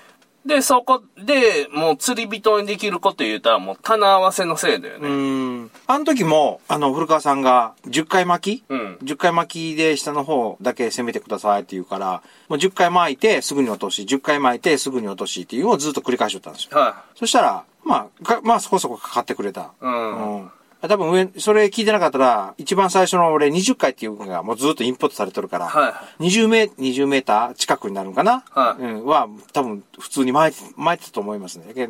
[0.47, 5.09] で、そこで、もう釣り人にできること言うたら、もう棚合わせのせいだようね。
[5.65, 5.71] ん。
[5.87, 8.63] あの時も、あの、古川さんが10回巻き？
[8.69, 8.97] うん。
[9.03, 16.79] 10回巻きで下の方だけ攻めてくださいって言うから、もう10回巻いてすぐに落とし、10回巻いてすぐに落としっていうのをずっと繰り返しとったんですよ。
[16.79, 19.61] はそしたら、まあ、かまあそこそこかかってくれた。
[19.61, 19.65] い。
[19.81, 20.39] うん。
[20.39, 20.51] うん。
[20.81, 31.89] 多分上、それ聞いてなかったら、一番最初の俺20回っていうのがもうずっとインプットされてるから、は20メ20メーター近くになるんかな、はいうん、は、多分普通に巻いて、巻いてたと思いますね。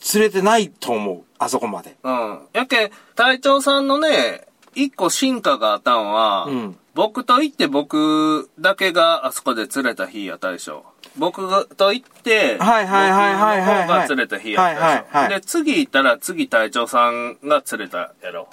[0.00, 1.22] 釣れてないと思う。
[1.38, 1.96] あそこまで。
[2.02, 2.40] うん。
[2.52, 10.84] やけん、隊長さんのね、一個進化があったんは、うん僕と行って僕だけがあそこで釣れた日や大将。
[11.16, 14.82] 僕と行って、はいはいはいはいはいが釣れた日やったでしょ。
[14.84, 18.48] はいはいはいで、次行ったら次隊長さんが釣れたやろ。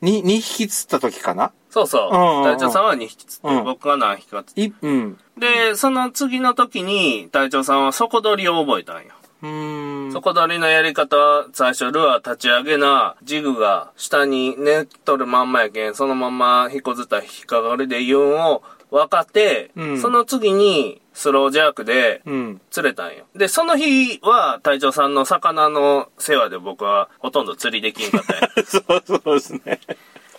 [0.00, 1.52] に、2匹釣った時かな？
[1.70, 2.10] そうそう。
[2.44, 4.86] 隊長さんは2匹釣って、うん僕が何匹か釣って。
[4.86, 5.18] い、うん。
[5.38, 9.12] で、その次の時に隊長さんは底取りを覚えたんよ。
[9.42, 10.12] うーん。
[10.12, 22.60] 底取りのやり方は、最初ルアー立ち上げな、ジグが下に寝っとるまんまやけん、そのまま引っこずったら引っかかるで言うんを分かって、うんその次にスロージャークでうん。
[22.70, 23.24] 釣れたんよ。
[23.36, 28.48] で、その日は隊長さんの魚の世話で僕はほとんど釣りできんかったんや。
[28.64, 29.80] そうそうですね。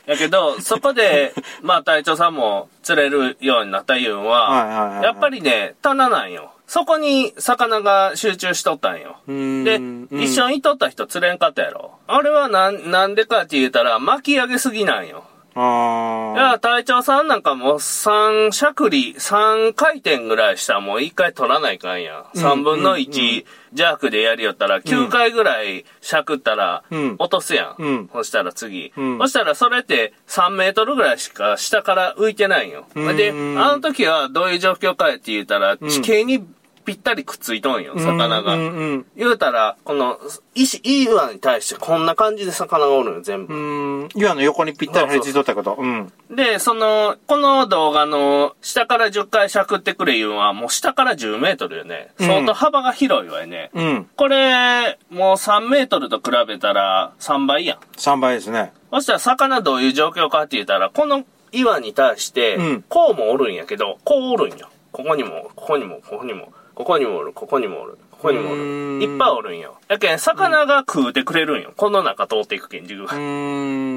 [0.05, 6.51] やけど、そこで、 まあ隊長さんも釣れるようになったいうんは、はいはいはいはいやっぱりね、棚なんよ。
[6.67, 9.17] そこに魚が集中しとったんよ。
[9.27, 11.91] で、うん一緒にとった人釣れんかったやろ。
[12.07, 15.23] あれはなん、なんでかって言うたら、巻き上げすぎなんよ。
[15.55, 22.25] あいや、隊長さんなんかもう3しゃくり、3回転ぐらいしたらもう1回取らないかんや。
[22.35, 27.81] 3分の1弱でやりよったら、9回ぐらいしゃくったらうん、落とすやん。
[27.81, 28.91] うんそしたら次。
[28.97, 32.85] うんそしたらそれって3メートルぐらいしか下から浮いてないんよ。
[32.95, 36.45] うんで、あの時はどういう状況かって言ったら、地形に
[36.83, 38.53] ぴったりくっついとんよ、魚が。
[38.55, 40.19] うんうん言うたら、この、
[40.55, 43.53] 石、岩に対してこんな感じで魚がおるのよ、全部。
[43.53, 44.01] うん。
[44.03, 44.09] うん。
[44.15, 45.75] 岩の横にぴったり張り付いとったこと。
[45.79, 46.11] うん。
[46.29, 52.11] で、その、この動画の下から10回しゃくってくれ言うのは、もう下から10メートルよね。
[52.19, 53.69] うん相当幅が広いわよね。
[53.73, 54.09] うん。
[54.15, 57.77] これ、もう3メートルと比べたら3倍やん。
[57.97, 58.73] 3倍ですね。
[58.91, 64.69] そしたら魚どういう状況かって言ったら、この岩に対してうん、こうもおるんやけど、こうおるんよ。
[64.91, 68.61] ここにも、ここにも、ここにも、ここにもおる、ここにもおる、ここにもおる。
[69.03, 69.77] いっぱいおるんよ。
[69.87, 71.73] やけん、魚が食うてくれるんよ。
[71.75, 73.17] この中通っていくけん、ジグがう。
[73.17, 73.21] ー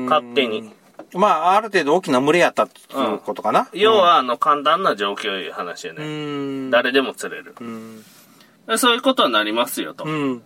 [0.05, 0.07] ん。
[0.07, 0.71] 勝手に。
[1.15, 3.69] まあ、ある程度大きな群れやったっていうことかな。
[3.73, 6.05] 要は、あの、簡単な状況いう話やうね。
[6.67, 6.71] ん。
[6.71, 7.55] 誰でも釣れる。
[8.79, 10.05] そういうことになりますよと。
[10.05, 10.43] うん。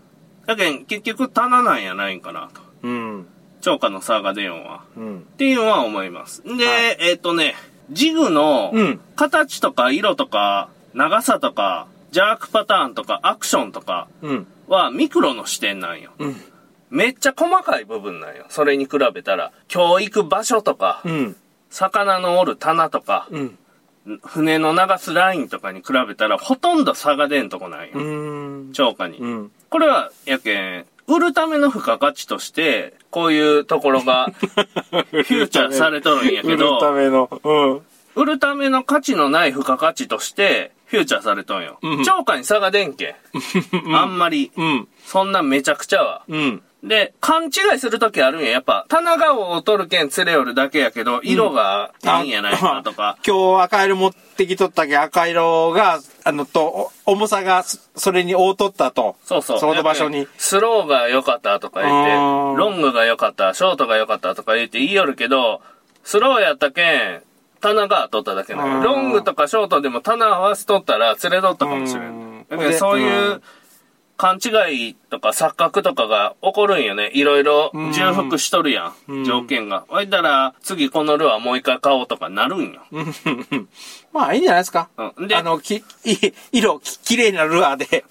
[0.47, 2.61] だけん、結局棚なんやないんかなと。
[2.83, 3.27] うん。
[3.61, 4.85] 超過のサーガデオンは。
[4.97, 5.19] うん。
[5.19, 6.43] っていうのは思います。
[6.45, 7.55] で、はいえっ、とね、
[7.91, 14.47] ジグのうん形とか色とか長さとかジャークパターンとかアクションとかうん。
[14.69, 16.13] はミクロの視点なんよ。
[16.19, 16.37] うん。
[16.91, 18.47] めっちゃ細かい部分なんよ。
[18.49, 19.53] それに比べたら。
[19.69, 21.37] 教育場所とか、うん。
[21.71, 23.59] 魚のおる棚とか、うん。
[24.25, 27.91] 船の流すラインとかに比べたらほとんど差が出んとこなんよ。
[27.95, 28.01] う
[28.69, 28.73] ん。
[28.73, 29.19] 超過に。
[29.19, 29.53] うん。
[29.69, 37.41] これは、やけん、売るための付加価値として、こういうところが フューチャーされとるんやけ売るたど、めの。
[37.45, 37.81] うん。
[38.17, 41.79] 売るための価値のない付加価値として、フューチャーされとんよ。
[41.83, 43.95] うん超過に差が出んけん。
[43.95, 44.89] あんまり、うん。
[45.07, 46.23] そんなめちゃくちゃは。
[46.29, 46.63] うん。
[46.83, 48.51] で、勘違いするときあるんや。
[48.51, 53.19] やっぱ、棚顔を取るけん釣れよるだけやけど、色がいいんやないかとか。
[53.25, 59.17] 今日赤色持ってきとったけ赤色が、あの、と、お重さがそそれに覆うとったと。
[59.25, 59.59] そうそう。
[59.61, 65.61] その場所にスローが良かったとか言ってロングが良かった、ショートが良かったとか言って言いよるけど、
[66.03, 67.23] スローやったけん、
[67.61, 72.01] 棚が取っただけなのロングとかショートでも棚合わせとったら釣れとったかもしれ。
[72.01, 72.47] うん。
[72.79, 73.43] そういううん
[74.21, 77.11] 勘違いとか錯覚とかが起こるんよね。
[77.15, 79.87] いろいろ重複しとるやうんん、条件が。
[79.89, 82.83] ほいだら、次このルアーもう一回買おうとかなるんよ。
[84.13, 84.91] まあ、いいんじゃないですか。
[85.17, 85.83] うんであの、き、い
[86.53, 88.05] 色、き綺麗なルアーで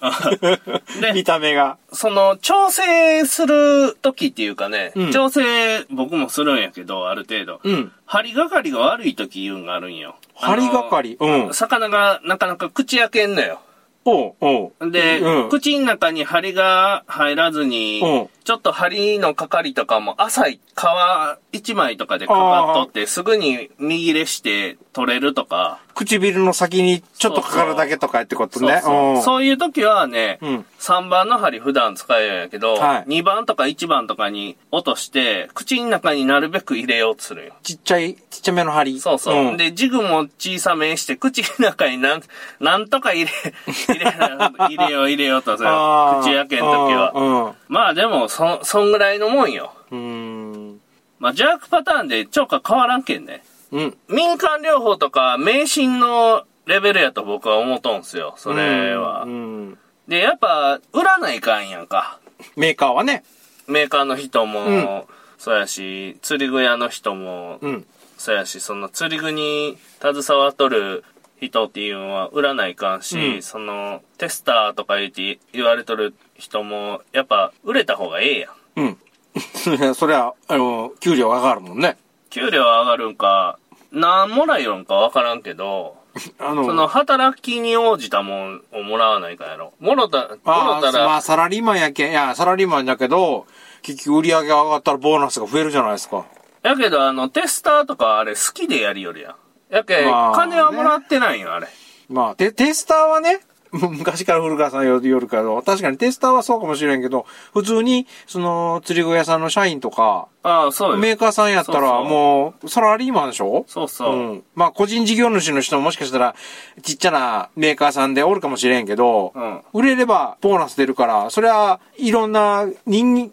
[1.00, 1.76] で 見た目が。
[1.92, 7.60] その、調整する時っていうかね、うん調整僕もするんやけど、ある程度。
[7.62, 7.92] うん。
[8.04, 10.16] 針がかりが悪い時言うんがあるんよ。
[10.34, 13.60] 針がかりうん魚がなかなか口開けんのよ。
[14.04, 14.90] おう、おう。
[14.90, 15.48] で、うん。
[15.50, 28.80] 口の中に針が入らずに、うんちょっと針のかかりとかも浅い皮一枚とかでかかっとって、すぐに右入れして取れるとか、唇の先にちょっとかかるだけとかってことね。
[28.82, 37.54] そういう時はね、うん3番の針普段使えるんやけど、はい2番とか1番とかに落として、口の中になるべく入れようとするんよ。
[37.62, 38.98] ちっちゃい、ちっちゃめの針。
[38.98, 39.52] そうそう。
[39.52, 42.22] ん、で、ジグも小さめにして、口の中になん、
[42.60, 43.30] なんとか入れ、
[43.88, 45.68] 入れ、入れよう入れようとする。
[45.68, 47.54] 口開けん時は。
[47.68, 49.74] まあでも、そ、そんぐらいのもんよ。
[49.90, 50.52] うん。
[50.52, 50.80] うん。
[51.18, 53.44] まあ、ジャークパターンで超過変わらんけんね。
[53.70, 53.98] うん。
[54.08, 58.34] 民間療法とか、迷信のレベルやと僕は思うとんすよ。
[58.38, 59.24] それは。
[59.24, 59.78] うん。
[60.08, 62.18] で、やっぱ、売らないかんやんか。
[62.56, 63.24] メーカーはね。
[63.68, 65.02] メーカーの人も、うん
[65.36, 67.86] そうやし、釣り具屋の人も、うん。
[68.18, 71.02] そうやし、その釣り具に携わっとる
[71.40, 78.52] 人っていうのは売らないかんし、うんその、テスターとか言って言われとる人も、やっぱ売れた方がええやん。
[78.76, 78.98] うん。
[79.94, 81.96] それは、あの、給料上がるもんね。
[82.30, 83.58] 給料上がるんか、
[83.92, 85.96] 何もらえよんかわからんけど、
[86.38, 89.72] あの、その働きに応じたもんをもらわないかやろ。
[89.78, 93.46] もろた、もろたら、まあ、サラリーマンやけん、いや、サラリーマンだけど、
[93.82, 96.24] 結局売り上げ上がったらボーナスが増えるじゃないですか。
[96.62, 99.34] やけどあの、テスターとかあれ好きでやりよるやん。
[99.70, 101.68] やけ、まあ金はもらってないんよ、あれ。
[102.08, 103.40] まあ、テテスターはね、
[103.72, 110.96] む 昔から古川さんよよるけど、確かにテスターはそうかもしれんけど、普通に、その、釣り具屋さんの社員とか、ああ、そうよ。
[110.96, 113.64] メーカーさんやったら、もう、サラリーマンでしょ？
[113.68, 114.16] そうそう。
[114.16, 114.42] ん。
[114.56, 116.34] まあ、個人事業主の人ももしかしたら、
[116.82, 123.30] ちっちゃなメーカーさんでおるかもしれんけど、うん売れればボーナス出るから、それはいろんな人間、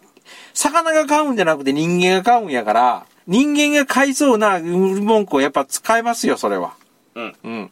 [0.54, 6.72] 魚が買うんじゃなくて人間が買うんやから、人間が買いそうな文句をやっぱ使えますよ、それは。
[7.14, 7.36] うん。
[7.44, 7.70] うん。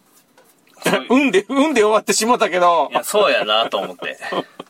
[0.85, 2.95] そう んで、 うんで終わってしもたけどい。
[2.95, 4.19] や、そうやなと思って。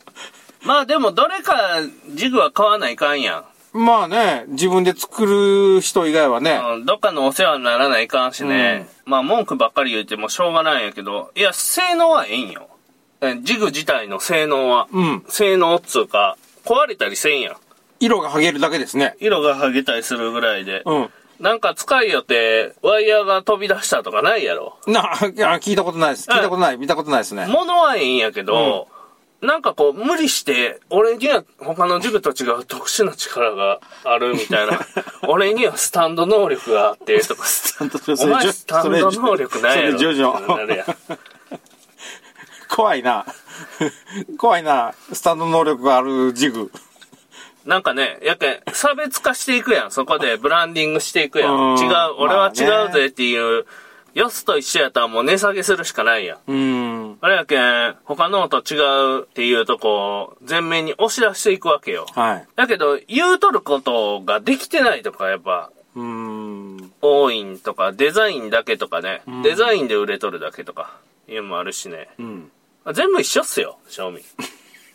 [0.63, 6.57] まあでも、どれかジグは買わないかんやまあね、自分で作る人以外はね。
[6.57, 6.65] ん。
[6.65, 8.87] うん、どっかのお世話にならないかんしね。
[9.05, 12.69] まあ文句ばっかり言ってもしょうがないんやけど、いや、性能はええんよ。
[13.19, 14.87] えジグ自体の性能は。
[14.93, 15.25] うん。
[15.27, 17.55] 性能っつうか、壊れたりせんやん。
[17.99, 19.15] 色が剥げるだけですね。
[19.19, 20.83] 色が剥げたりするぐらいで。
[20.85, 21.09] うん。
[21.39, 24.77] なんか使いよって、ワイヤーが飛び出したとかないやろ？
[24.87, 26.27] な、いや聞いたことないです。
[26.27, 26.77] 聞いたことない。
[26.77, 27.45] 見たことないですね。
[27.47, 28.87] 物はええんやけど、
[29.39, 34.79] なんかこう、無理して、俺には他のジグと違う特殊な力があるみたいな。
[35.29, 37.43] 俺にはスタンド能力があって、とか。
[38.19, 39.99] お前スタンド能力ないやろ？
[39.99, 41.19] それジョジってなるやんョ。
[42.67, 43.25] 怖いな。
[44.39, 44.95] 怖いな。
[45.13, 46.71] スタンド能力があるジグ。
[47.67, 49.91] なんかね、やけん、差別化していくやん。
[49.91, 51.73] そこでブランディングしていくやん。
[51.73, 53.65] うん違う、俺は違うぜっていう、
[54.13, 56.39] よすと一緒やったらもう値下げするしかないやん。
[56.47, 57.17] うん。
[57.19, 59.89] あれやけん、他のと違うっていうとこ
[60.21, 62.07] を前面に押し出していくわけよ。
[62.15, 62.47] はい。
[62.55, 66.91] だけど、言うとることができてないとかやっぱうん。
[67.01, 72.07] 多いんとか、デザインだけとかね、んデザインで売れとるだけとか、いうのもあるしね。
[72.17, 72.51] うん。
[72.93, 74.23] 全部一緒っすよ、賞味。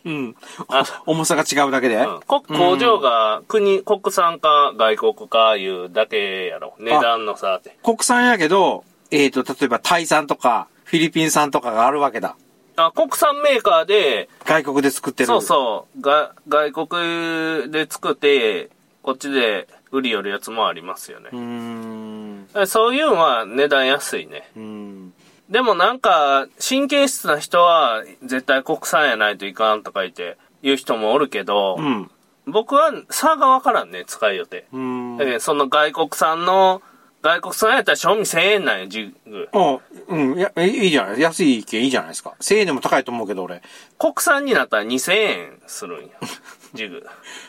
[0.04, 0.36] うん。
[0.68, 6.74] あ重さが違うだけで、うんこ工場が国、国産か外国かいうだけやろ。
[6.78, 7.76] 値段の差って。
[7.82, 12.36] 国産やけど、えっ、と、例えばタイ産とか、フィリピン産とかがあるわけだ。
[12.76, 15.26] あ、国産メーカーで、外国で作ってる。
[15.26, 18.70] そうそう、が、外国で作って、
[19.02, 21.36] こっちで売りよるやつもありますよねう。
[21.36, 22.66] ーん。
[22.66, 24.48] そういうのは値段安いね。
[24.56, 25.12] うん。
[25.48, 32.10] でもなんか、神経質な人は絶対国産やないといかんとか言って言う人もおるけど、うん。
[32.46, 34.66] 僕は差がわからんね、使いよって。
[34.72, 35.16] うん。
[35.16, 36.82] だけどその外国産の、
[37.22, 39.48] 外国産やったら賞味1000円なんよ、ジグ。
[39.52, 39.78] あ
[40.08, 40.38] うん。
[40.38, 42.34] いや、いいいじゃない安いけいいじゃないですか。
[42.40, 43.62] 1000円でも高いと思うけど、俺。
[43.98, 46.10] 国産になったら2000円するんよ、
[46.74, 47.06] ジグ。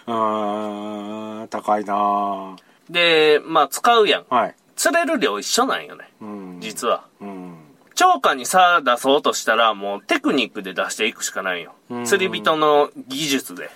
[0.07, 2.55] うーん、高いなぁ
[2.89, 4.25] で、まあ使うやん。
[4.29, 4.55] はい。
[4.75, 6.57] 釣れる量一緒なんよね、うん。
[6.59, 7.05] 実は。
[7.19, 7.52] うん。
[7.95, 12.05] 超過に差出そうとしたらもうテクニックで出していくしかないようん。
[12.05, 13.69] 釣り人の技術で。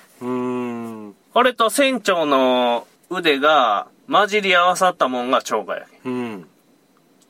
[1.34, 6.12] 俺と船長の腕が混じり合わさったもんが超過やけん。
[6.12, 6.48] うん。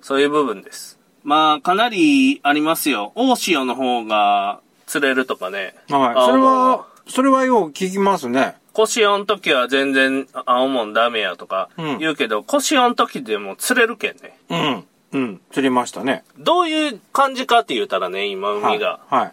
[0.02, 0.97] そういう部分です。
[1.23, 3.12] まあ、かなりありますよ。
[3.15, 5.76] 大潮の方が釣れるとかね。
[5.89, 6.26] はい。
[6.26, 8.56] それは、それはよう聞きますね。
[8.73, 14.38] 腰オの時は全然青もんダメやとかうん言うけど、腰オの時でも釣れるけんね。
[14.50, 14.86] うん。
[15.18, 15.42] うん。
[15.52, 16.24] 釣りましたね。
[16.38, 19.00] どういう感じかって言ったらね、今海が。
[19.08, 19.20] はい。
[19.22, 19.32] はい。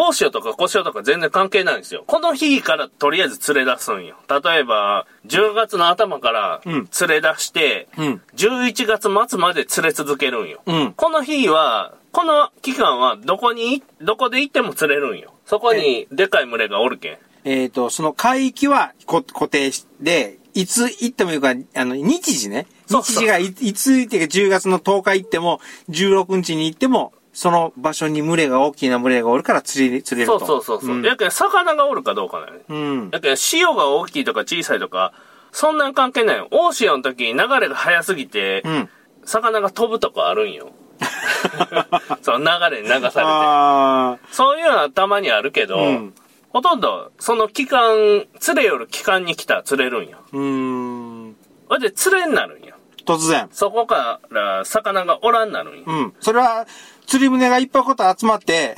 [0.00, 2.04] 大潮とか小潮とか全然関係ないんですよ。
[2.06, 4.16] この日からとりあえず釣れ出すんよ。
[4.28, 8.22] 例えば、10月の頭からうん釣れ出して、うん。
[8.36, 10.62] 11月末まで釣れ続けるんよ。
[10.66, 10.92] うん。
[10.92, 15.34] この日は、この期間はどこに、どこで行っても釣れるんよ。
[15.46, 17.18] そこにでかい群れがおるけん。
[17.44, 22.66] えっ、と、その海域はこ固定して、いつ行ってもいいか、あの、日時ね。
[22.88, 30.44] そうそう日時がいいつ行ってか10月の10日行っても、16日に行っても、その場所に群れが大きな群れがおるから釣れ、釣れるそと。
[30.44, 30.96] うそうそうそう。
[30.96, 32.46] んや魚がおるかどうかよ。
[32.68, 33.10] うん。
[33.12, 35.12] やけん潮が大きいとか小さいとか、
[35.52, 36.48] そんなん関係ないよ。
[36.50, 38.88] 大潮の時に流れが速すぎて、うん。
[39.24, 40.70] 魚が飛ぶとこあるんよ。
[42.22, 43.20] その流れに流されて。
[43.22, 46.14] あそういうのはたまにあるけど、うん
[46.50, 50.18] ほとんど、その期間、釣れよる期間に来たら釣れるんよ。
[50.32, 50.38] ー。
[50.38, 51.36] うーん。
[51.68, 52.67] ほいで釣れになるんよ。
[53.08, 53.48] 突然。
[53.52, 55.84] そこから魚がおらんなるんよ。
[55.86, 56.14] うん。
[56.20, 56.66] それは、
[57.06, 58.76] 釣り船がいっぱいこと集まって、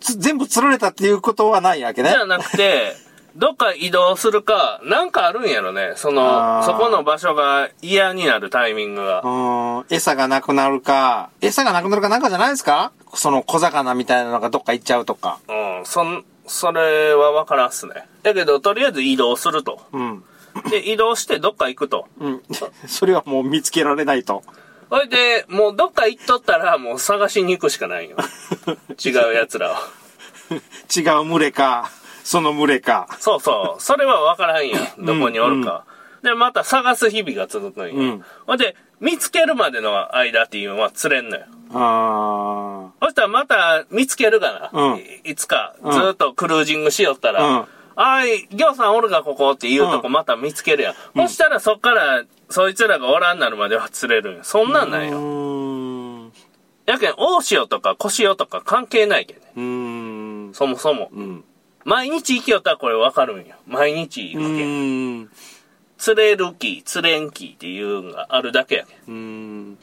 [0.00, 2.08] つ全部釣られたっていうことはないわけね。
[2.10, 2.96] じゃなくて、
[3.36, 5.92] どっか移動するか、なんかあるんやろね。
[5.96, 9.20] そあの、ーそこの場所が嫌になるタイミングが。
[9.22, 9.28] う
[9.82, 9.84] ん。
[9.90, 12.92] 餌がなくなるか、餌がなくなるかなんかじゃないですか？
[13.12, 15.38] その小魚みたいなのがどっか行っちゃうとか。
[15.48, 18.06] うん、そん、それはわからんっすね。
[18.22, 19.80] だけど、とりあえず移動すると。
[19.92, 20.24] うん。
[20.70, 22.06] で、移動してどっか行くと。
[22.20, 22.42] うん。
[22.86, 24.42] それはもう見つけられないと。
[24.90, 28.16] ほいで、もうどっか行っとったら、もう探しに行くしかないよ。
[29.04, 29.74] 違う奴らを。
[30.96, 31.90] 違う群れか、
[32.22, 33.08] その群れか。
[33.18, 33.82] そうそう。
[33.82, 35.04] それは分からんやん。
[35.04, 35.84] どこにおるか。
[36.22, 37.94] で、また探す日々が続くんよ。
[37.94, 41.44] うんほんで、見つけるまでの間っていうのは釣れんのよ。
[41.74, 44.92] あほそしたらまた見つけるかな。
[44.92, 47.64] うんいいつか、うんずっとクルージングしよったら、うん
[47.96, 50.94] あい、ぎょうさんおるかここっていうとこまた見つけるやん。
[51.16, 54.44] そしたらそっから、そいつらがおらんなるまでは釣れるんよ。
[54.44, 56.32] そんなんなんうよ。
[56.84, 60.48] やけん、大潮とか小潮とか関係ないけんね。
[60.50, 60.54] ん。
[60.54, 61.08] そもそも。
[61.12, 61.44] うん。
[61.84, 63.56] 毎日行きよったらこれわかるんよ。
[63.66, 64.64] 毎日行うくけ
[65.22, 65.30] ん。
[65.96, 68.96] 釣れる気、釣れん気っていうのがあるだけやけん。
[69.08, 69.12] うー
[69.72, 69.78] ん。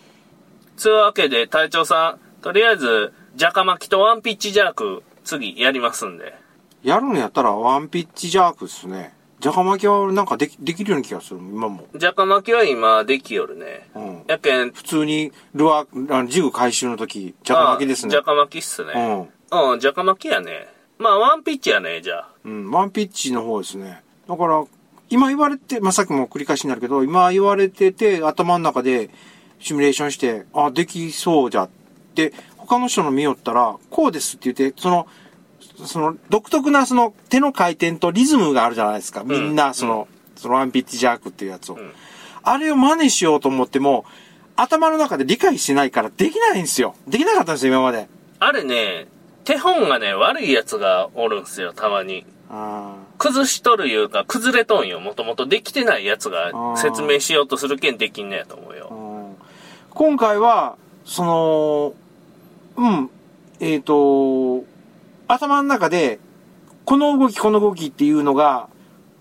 [0.78, 6.36] つうわけで、隊長さん、とりあえず、ジャカ巻きとワンピッチジャーク、次やりますんで。
[6.84, 9.14] やるんやったらワンピッチジャークですね。
[9.40, 11.86] ジャカ巻きはなんかでき、できるような気がする、今も。
[11.96, 13.90] ジャカ巻きは今できよるね。
[13.94, 14.24] うん。
[14.28, 18.24] やけん、普通に、ルアー、あのジグ回収の時、ジャカ巻きですねあジャ。
[18.24, 19.28] カ巻きっすね。
[19.52, 20.68] うん、ジャカ巻きやね。
[20.98, 22.30] まあ、ワンピッチやね、じゃあ。
[22.46, 22.66] うん。
[22.68, 22.72] うん。
[22.72, 24.02] ワンピッチの方ですね。
[24.30, 24.64] だから、
[25.10, 29.10] 今言われて、まあ、さっきも繰り返しになるけど、今言われてて、頭の中で
[29.60, 31.70] シミュレーションして、あ、できそうじゃっ
[32.16, 35.06] て、他の人の見よったら、こうですって言って、その、
[35.86, 39.24] その独特なその手の回転とリズムがあるじゃないですか。
[39.24, 41.76] みんな、その、そのワンピッチジャークっていうやつを。
[41.76, 41.94] ん
[42.44, 44.06] あれを真似しようと思っても、
[44.56, 46.96] 頭の中で理解してないからできないんですよ。
[47.08, 48.08] できなかったんですよ、今まで。
[48.40, 49.08] あれね、
[49.46, 52.26] 手本がね、悪いやつがおるんすよ、たまに。
[52.50, 55.00] あ崩しとるいうか、崩れとんよ。
[55.00, 58.88] もともとできてないやつがー説明しようとするけんできんねやと思うーよ。
[58.92, 59.14] うん
[59.92, 61.94] 今回は、その、
[62.78, 63.10] うん、
[63.60, 64.66] えっ、と、
[65.34, 66.20] 頭の中で、
[66.86, 68.70] この動き、この動きっていうのが、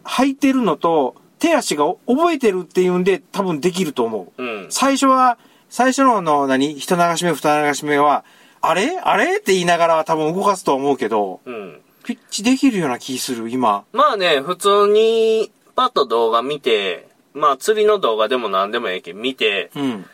[0.05, 4.43] 入ってるのと、手足が覚えてるっていうんで、多分できると思う。
[4.43, 4.67] うん。
[4.71, 5.39] 最初は、
[5.69, 6.73] 最初のあの、何？
[6.73, 8.25] 一流し目、二流し目は、
[8.61, 8.99] あれ？
[8.99, 9.39] あれ？
[9.39, 11.81] って言いながら多分動かすとは思うけど、うん。
[12.05, 13.85] ピッチできるような気する、今。
[13.93, 20.05] まあね、普通に、パッと動画見て、まあ釣りの動画でも何でもええけん見て、うん。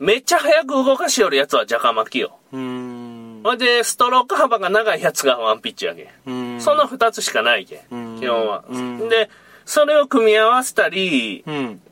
[0.00, 2.36] めっちゃ早く動かしよるやつはジャカ巻きよ。
[2.52, 3.03] うーん。
[3.44, 6.60] ほいで、ストローク幅が長いやつがワンピッチやけん。
[6.62, 8.20] その二つしかないけうんん。
[8.20, 9.08] 基本はうん。
[9.10, 9.28] で、
[9.66, 11.82] それを組み合わせたり、うん。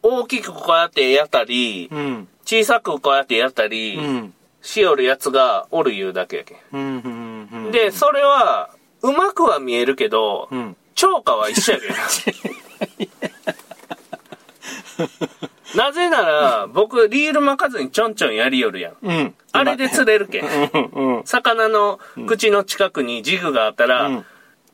[0.00, 2.28] 大きくこうやってやったり、うん。
[2.44, 4.34] 小さくこうやってやったり、うん。
[4.62, 6.80] しよるやつがおる言うだけやけうん。
[6.80, 7.48] うん。
[7.52, 7.72] うんん。
[7.72, 8.70] で、それは、
[9.02, 10.76] うまくは見えるけど、うん。
[10.94, 11.92] 超過は一緒やけん。
[15.76, 18.96] なぜなら、僕、リール巻かずにちょんちょんやりよるやん。
[19.02, 19.34] うん。
[19.52, 20.44] あれで釣れるけん。
[20.44, 21.16] うん。
[21.18, 21.22] うん。
[21.24, 24.24] 魚の口の近くにジグがあったら、うん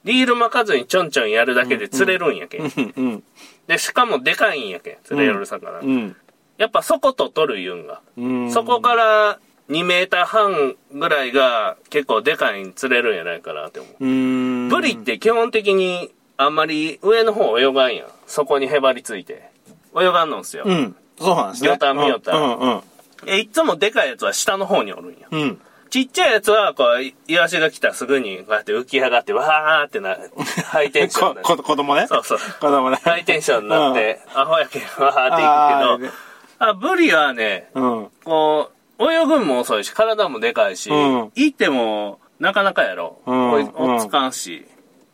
[0.05, 2.63] リール巻かずにちょんちょんやるだけで釣れるんやけん。
[2.97, 3.23] うん。
[3.67, 5.81] で、しかもでかいんやけん、釣れよる魚。
[5.81, 6.17] うん。
[6.57, 8.01] やっぱそこと取る言うんが。
[8.17, 8.51] うん。
[8.51, 9.39] そこから
[9.69, 14.05] 2メーター半ぐらいが結構でかいに釣れるんやないかなって思う。
[14.05, 14.69] うん。
[14.69, 18.07] ブリって基本的にあんまり上の方泳がんやん。
[18.27, 19.51] そこにへばりついて。
[19.97, 20.65] 泳がんのんすよ。
[20.67, 20.97] うん。
[21.19, 21.71] そうなんですね。
[21.71, 22.59] 魚探見よったらうん。
[22.59, 22.83] うん。
[23.27, 25.29] え、いっつもでかいやつは下の方におるんや。
[25.31, 25.61] うん。
[25.91, 30.19] ちっちゃいやつは、こう、イイワシが来たらすぐに、こうやって浮き上がって、わーってな、
[30.67, 32.07] ハイテンションこ、こ、 子供ね。
[32.07, 32.39] そうそう。
[32.39, 33.01] 子供ね。
[33.03, 36.13] ハイテンションになって、アホやけん、わーってあーいくけど、
[36.59, 38.09] あ、ブリはね、うん。
[38.25, 43.21] こう、泳ぐんも遅いし、体もでかいし、うん行っても、なかなかやろ。
[43.27, 44.67] うん追い追っつかんし。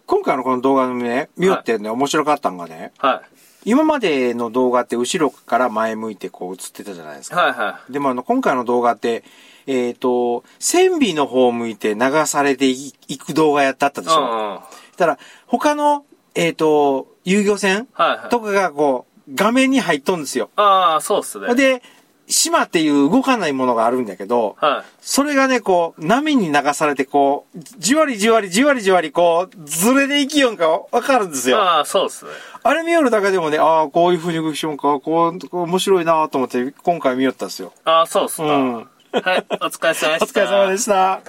[0.06, 3.33] 今回のこの動画のね、見よってね、面白かったんがね、はい。
[3.64, 7.40] 今までの動画って後ろから前向いてこう映ってたじゃないですか。
[7.40, 9.24] はいはでもあの、今回の動画って、
[9.66, 14.10] えっ、と、線尾の方を向いて流されていいく動画やったったでい。
[14.10, 14.20] しょ。
[14.20, 14.50] うんうん。
[14.56, 16.04] はいたら、他の、
[16.36, 18.30] えっ、と、遊漁船はい。
[18.30, 20.50] とかがこう、画面に入っとんですよ。
[20.56, 21.52] ああ、そうっすね。
[21.54, 21.82] で、
[22.26, 24.84] 島っていう動かないものがあるんだけど、はい。
[25.00, 31.58] それがね、こう、波に流されて、こう、じわりじわりじわりじわり、こう、ずれでいきよんかわかるんですよ。
[31.60, 32.30] あああ、そうっすね。
[32.74, 37.72] れ見よるだけでもね、ああ、こういう風に動きしよんか、こう、こう面白いなと思って、今回見よったんですよ。
[37.84, 38.44] ああ、そうっすか。
[38.44, 38.74] うん。
[39.22, 40.42] はい、お疲れ様でした。
[40.42, 41.20] お疲れ様でした。